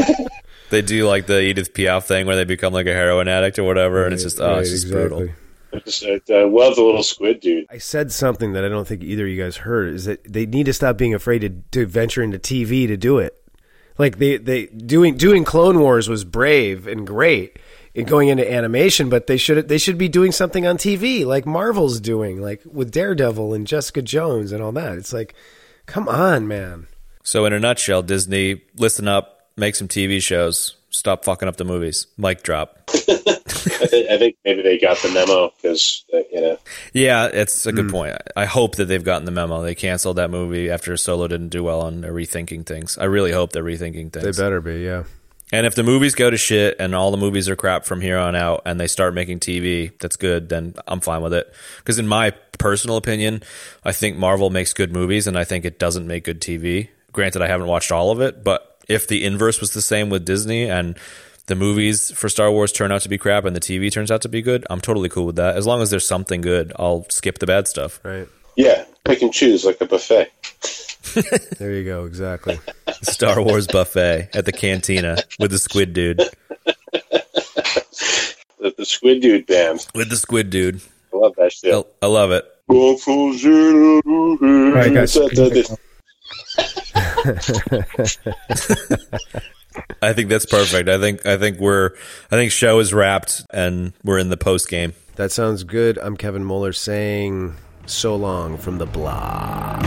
[0.70, 3.64] they do like the Edith Piaf thing where they become like a heroin addict or
[3.64, 5.28] whatever, and it's just oh, Right, it's just brutal.
[5.72, 7.66] I just I, I love the little squid dude.
[7.70, 10.46] I said something that I don't think either of you guys heard is that they
[10.46, 13.34] need to stop being afraid to, to venture into TV to do it.
[13.98, 17.58] Like they they doing doing Clone Wars was brave and great
[17.94, 21.46] and going into animation, but they should they should be doing something on TV like
[21.46, 24.98] Marvel's doing, like with Daredevil and Jessica Jones and all that.
[24.98, 25.34] It's like,
[25.86, 26.86] come on, man.
[27.22, 31.64] So in a nutshell, Disney, listen up, make some TV shows, stop fucking up the
[31.64, 32.06] movies.
[32.16, 32.84] Mic drop.
[32.88, 36.58] I, think, I think maybe they got the memo because uh, you know.
[36.92, 38.16] Yeah, it's a good point.
[38.34, 39.62] I hope that they've gotten the memo.
[39.62, 42.96] They canceled that movie after Solo didn't do well and they're rethinking things.
[42.98, 44.24] I really hope they're rethinking things.
[44.24, 45.04] They better be, yeah.
[45.52, 48.18] And if the movies go to shit and all the movies are crap from here
[48.18, 51.52] on out and they start making TV that's good, then I'm fine with it.
[51.78, 53.42] Because in my personal opinion,
[53.84, 56.88] I think Marvel makes good movies and I think it doesn't make good TV.
[57.12, 60.24] Granted, I haven't watched all of it, but if the inverse was the same with
[60.24, 60.96] Disney and
[61.46, 64.22] the movies for Star Wars turn out to be crap and the TV turns out
[64.22, 65.56] to be good, I'm totally cool with that.
[65.56, 68.00] As long as there's something good, I'll skip the bad stuff.
[68.04, 68.28] Right.
[68.56, 70.30] Yeah, pick and choose like a buffet.
[71.58, 72.58] There you go, exactly.
[73.02, 76.20] Star Wars buffet at the cantina with the squid dude.
[78.58, 79.86] The, the Squid Dude band.
[79.94, 80.80] With the squid dude.
[81.12, 81.72] I love that shit.
[81.72, 82.44] I, I love it.
[82.68, 82.96] All
[84.72, 85.16] right, guys.
[90.02, 90.88] I think that's perfect.
[90.88, 91.90] I think I think we're
[92.30, 94.94] I think show is wrapped and we're in the post game.
[95.16, 95.98] That sounds good.
[95.98, 97.56] I'm Kevin Muller saying
[97.86, 99.78] so long from the blah.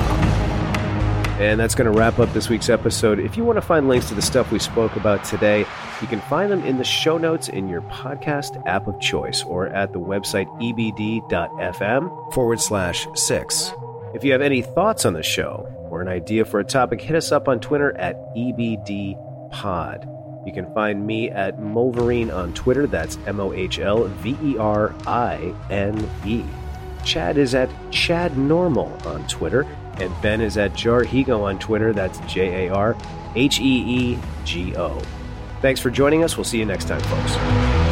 [1.39, 3.17] And that's going to wrap up this week's episode.
[3.17, 5.59] If you want to find links to the stuff we spoke about today,
[6.01, 9.67] you can find them in the show notes in your podcast app of choice or
[9.67, 13.71] at the website ebd.fm forward slash six.
[14.13, 17.15] If you have any thoughts on the show or an idea for a topic, hit
[17.15, 20.15] us up on Twitter at ebdpod.
[20.45, 22.87] You can find me at Mohlverine on Twitter.
[22.87, 26.43] That's M O H L V E R I N E.
[27.03, 29.67] Chad is at Chad Normal on Twitter,
[29.97, 31.93] and Ben is at Jarheego on Twitter.
[31.93, 32.95] That's J A R
[33.35, 33.63] H E
[34.13, 35.01] E G O.
[35.61, 36.37] Thanks for joining us.
[36.37, 37.88] We'll see you next time, folks.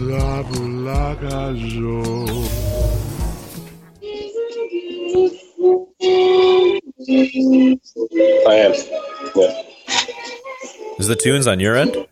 [8.54, 8.74] am.
[9.34, 9.62] Yeah.
[11.00, 12.06] Is the tunes on your end?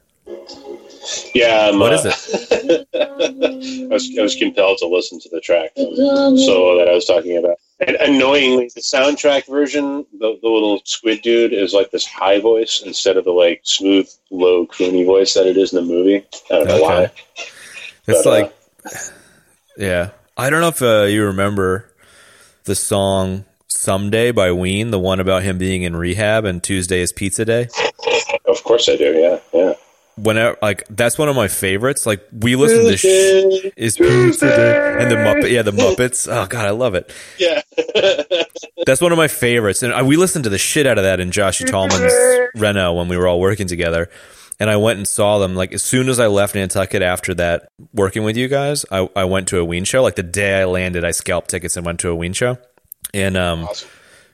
[1.33, 1.69] Yeah.
[1.69, 2.07] I'm, What uh, is
[2.51, 2.89] it?
[2.95, 7.39] I was, I was compelled to listen to the track solo that I was talking
[7.39, 7.57] about.
[7.87, 12.83] And annoyingly, the soundtrack version, the, the little squid dude is like this high voice
[12.85, 16.27] instead of the like smooth, low, croony voice that it is in the movie.
[16.51, 16.83] I don't know Okay.
[16.83, 17.13] why.
[18.07, 18.55] It's But, uh, like
[19.77, 20.11] Yeah.
[20.37, 21.91] I don't know if uh, you remember
[22.65, 27.13] the song Someday by Ween, the one about him being in rehab and Tuesday is
[27.13, 27.69] pizza day.
[28.47, 29.13] Of course I do.
[29.13, 29.75] Yeah, yeah.
[30.17, 32.07] Whenever like that's one of my favorites.
[32.07, 36.27] Like we listen to sh- is pizza day and the Muppet yeah, the Muppets.
[36.31, 37.13] Oh god, I love it.
[37.39, 37.61] Yeah.
[38.87, 41.19] That's one of my favorites, and I, we listened to the shit out of that
[41.19, 42.13] in Joshy Tallman's
[42.55, 44.11] Reno when we were all working together.
[44.59, 45.55] And I went and saw them.
[45.55, 49.25] Like as soon as I left Nantucket after that, working with you guys, I, I
[49.25, 50.03] went to a Ween show.
[50.03, 52.57] Like the day I landed, I scalped tickets and went to a Ween show,
[53.13, 53.89] and um, Awesome.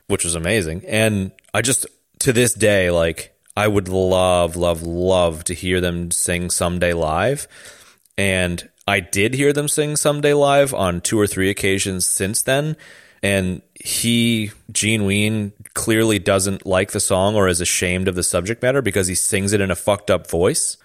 [0.06, 0.84] which was amazing.
[0.86, 1.86] And I just
[2.20, 7.48] to this day, like I would love, love, love to hear them sing someday live.
[8.16, 12.76] And I did hear them sing someday live on two or three occasions since then.
[13.22, 18.62] And he, Gene Ween, clearly doesn't like the song or is ashamed of the subject
[18.62, 20.76] matter because he sings it in a fucked up voice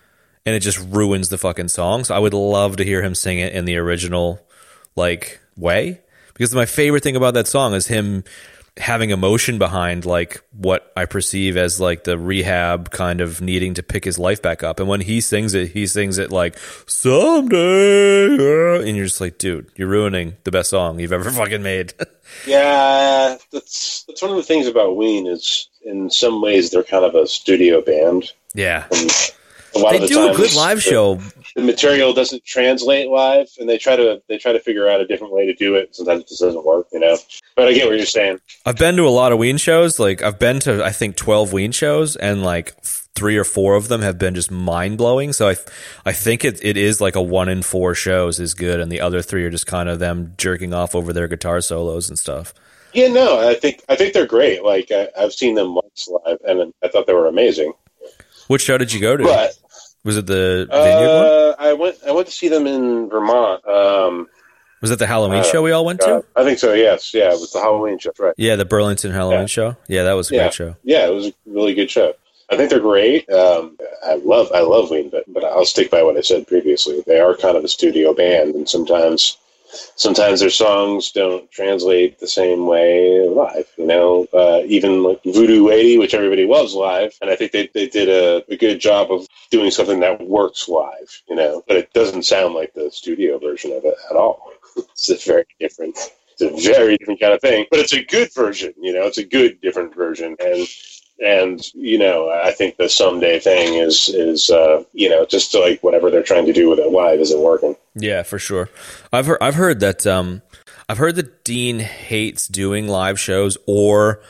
[0.46, 2.04] and it just ruins the fucking song.
[2.04, 4.40] So I would love to hear him sing it in the original
[4.96, 6.02] like way
[6.34, 8.24] because my favorite thing about that song is him
[8.78, 13.84] having emotion behind like what I perceive as like the rehab kind of needing to
[13.84, 14.80] pick his life back up.
[14.80, 19.38] And when he sings it, he sings it like someday, uh," and you're just like,
[19.38, 21.94] dude, you're ruining the best song you've ever fucking made.
[22.46, 27.06] Yeah, that's that's one of the things about Ween is in some ways they're kind
[27.06, 28.32] of a studio band.
[28.54, 31.20] yeah, they the do a good live show.
[31.58, 35.08] The material doesn't translate live, and they try to they try to figure out a
[35.08, 35.96] different way to do it.
[35.96, 37.18] Sometimes it just doesn't work, you know.
[37.56, 38.40] But I get what you're saying.
[38.64, 39.98] I've been to a lot of Ween shows.
[39.98, 43.88] Like I've been to I think twelve Ween shows, and like three or four of
[43.88, 45.34] them have been just mind blowing.
[45.34, 45.56] So I,
[46.06, 49.02] I think it it is like a one in four shows is good, and the
[49.02, 52.54] other three are just kind of them jerking off over their guitar solos and stuff.
[52.94, 54.64] Yeah, no, I think I think they're great.
[54.64, 57.74] Like I, I've seen them once live, and I thought they were amazing.
[58.48, 59.24] Which show did you go to?
[59.24, 59.58] But
[60.04, 61.26] Was it the vineyard one?
[61.26, 63.68] uh, I went I went to see them in Vermont.
[63.68, 64.28] Um,
[64.82, 66.26] Was it the Halloween uh, show we all went uh, to?
[66.36, 66.74] I think so.
[66.74, 68.34] Yes, yeah, it was the Halloween show, right?
[68.38, 69.46] Yeah, the Burlington Halloween Yeah.
[69.48, 69.76] show.
[69.88, 70.42] Yeah, that was a Yeah.
[70.44, 70.76] great show.
[70.84, 72.14] Yeah, it was a really good show.
[72.50, 73.30] I think they're great.
[73.30, 77.04] Um, I love I love Ween, but but I'll stick by what I said previously.
[77.06, 79.38] They are kind of a studio band, and sometimes
[79.96, 83.68] sometimes their songs don't translate the same way live.
[83.78, 87.70] You know, uh, even like Voodoo Lady, which everybody loves live, and I think they,
[87.74, 91.22] they did a, a good job of doing something that works live.
[91.30, 94.52] You know, but it doesn't sound like the studio version of it at all.
[94.78, 95.98] it's a very different.
[96.40, 98.74] It's a very different kind of thing, but it's a good version.
[98.80, 100.68] You know, it's a good different version, and
[101.20, 105.82] and you know i think the someday thing is is uh, you know just like
[105.82, 108.70] whatever they're trying to do with it live isn't working Yeah, for sure.
[109.12, 110.42] I've heard I've heard that um
[110.88, 114.22] I've heard that Dean hates doing live shows or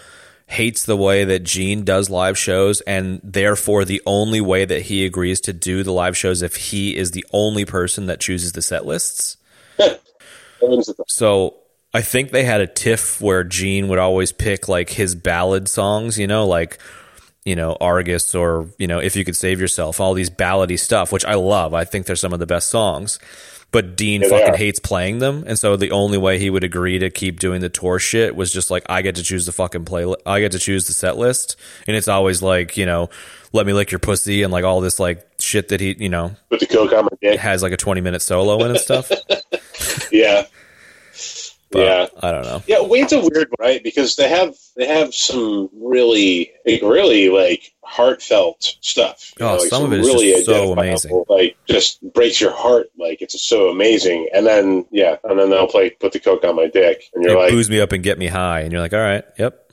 [0.47, 5.05] hates the way that Gene does live shows and therefore the only way that he
[5.05, 8.61] agrees to do the live shows if he is the only person that chooses the
[8.61, 9.38] set lists.
[11.07, 11.55] So
[11.97, 16.19] I think they had a tiff where Gene would always pick like his ballad songs,
[16.19, 16.77] you know, like
[17.43, 21.11] you know Argus or you know If You Could Save Yourself, all these ballady stuff,
[21.11, 21.73] which I love.
[21.73, 23.17] I think they're some of the best songs.
[23.71, 26.99] But Dean Yeah, fucking hates playing them, and so the only way he would agree
[26.99, 29.85] to keep doing the tour shit was just like I get to choose the fucking
[29.85, 30.05] play.
[30.23, 31.55] I get to choose the set list,
[31.87, 33.09] and it's always like you know,
[33.53, 36.35] let me lick your pussy and like all this like shit that he you know
[36.51, 39.11] put the coke on my dick has like a twenty minute solo in and stuff.
[40.11, 40.45] yeah
[41.70, 42.63] But yeah I don't know.
[42.68, 47.30] yeah Ween's a weird one, right because they have they have some really like really
[47.30, 51.24] like heartfelt stuff Oh, like some some of it is really just so amazing.
[51.30, 55.68] like just breaks your heart like it's so amazing and then yeah and then they'll
[55.68, 58.01] play put the coke on my dick and you're They like booze me up and
[58.03, 59.66] get me high, and you're like, all right, yep,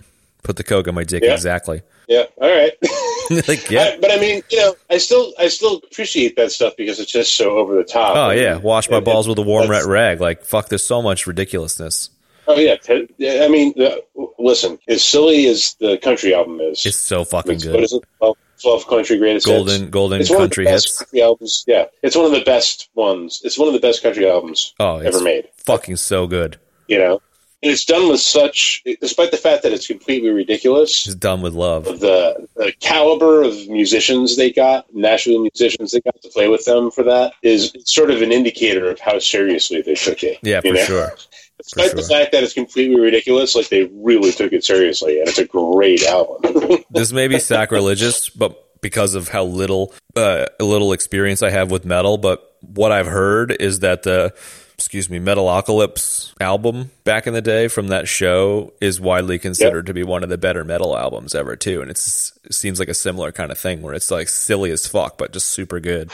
[0.44, 1.32] put the coke on my dick Yeah.
[1.34, 1.82] exactly.
[2.06, 2.72] yeah all right
[3.48, 3.94] like yeah.
[3.94, 7.10] I- but I mean, you know, I still I still appreciate that stuff because it's
[7.10, 8.16] just so over the top.
[8.16, 10.20] Oh yeah, wash my and- balls with a warm red rag.
[10.20, 12.10] Like fuck, there's so much ridiculousness.
[12.46, 13.96] Oh yeah, I mean, uh,
[14.38, 17.82] listen, as silly as the country album is, It's so fucking it's- good.
[17.82, 18.02] is it?
[18.18, 19.90] 12, 12 country greatest Golden hits.
[19.90, 20.98] golden It's one of the country hits.
[20.98, 21.64] country albums.
[21.66, 23.40] Yeah, it's one of the best ones.
[23.44, 25.48] It's one of the best country albums Oh, ever made.
[25.56, 26.58] fucking so good.
[26.88, 27.22] You know,
[27.64, 31.06] it's done with such, despite the fact that it's completely ridiculous.
[31.06, 31.84] It's done with love.
[31.84, 36.90] the, the caliber of musicians they got, national musicians they got to play with them
[36.90, 40.38] for that is sort of an indicator of how seriously they took it.
[40.42, 40.84] Yeah, for know?
[40.84, 41.16] sure.
[41.62, 45.28] Despite for the fact that it's completely ridiculous, like they really took it seriously, and
[45.28, 46.84] it's a great album.
[46.90, 51.84] This may be sacrilegious, but because of how little uh, little experience I have with
[51.84, 54.34] metal, but what I've heard is that the
[54.84, 59.94] excuse me, Metalocalypse album back in the day from that show is widely considered to
[59.94, 62.94] be one of the better metal albums ever too, and it's it seems like a
[62.94, 66.10] similar kind of thing where it's like silly as fuck but just super good.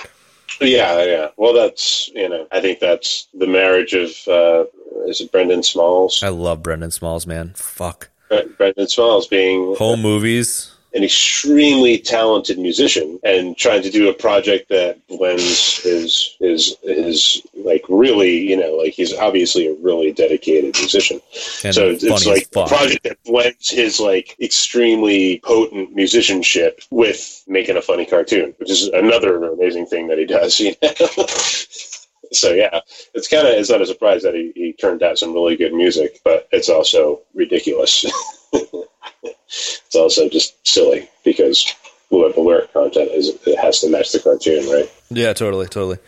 [0.61, 1.29] yeah, yeah.
[1.37, 4.65] Well, that's you know, I think that's the marriage of uh,
[5.09, 6.23] is it Brendon Smalls?
[6.23, 7.53] I love Brendon Smalls, man.
[7.57, 8.09] Fuck.
[8.57, 10.73] Brendon Smalls being Home movies.
[10.95, 17.43] An extremely talented musician and trying to do a project that blends his his his
[17.55, 21.21] like really you know like he's obviously a really dedicated musician.
[21.65, 25.95] And so it's, funny it's as like a project that blends his like extremely potent
[25.95, 30.75] musicianship with making a funny cartoon which is another amazing thing that he does you
[30.83, 31.27] know
[32.33, 32.81] so yeah
[33.15, 35.73] it's kind of it's not a surprise that he, he turned out some really good
[35.73, 38.05] music but it's also ridiculous
[38.53, 41.75] it's also just silly because
[42.11, 44.91] the lyric content is it has to match the cartoon, right?
[45.11, 45.99] Yeah, totally, totally.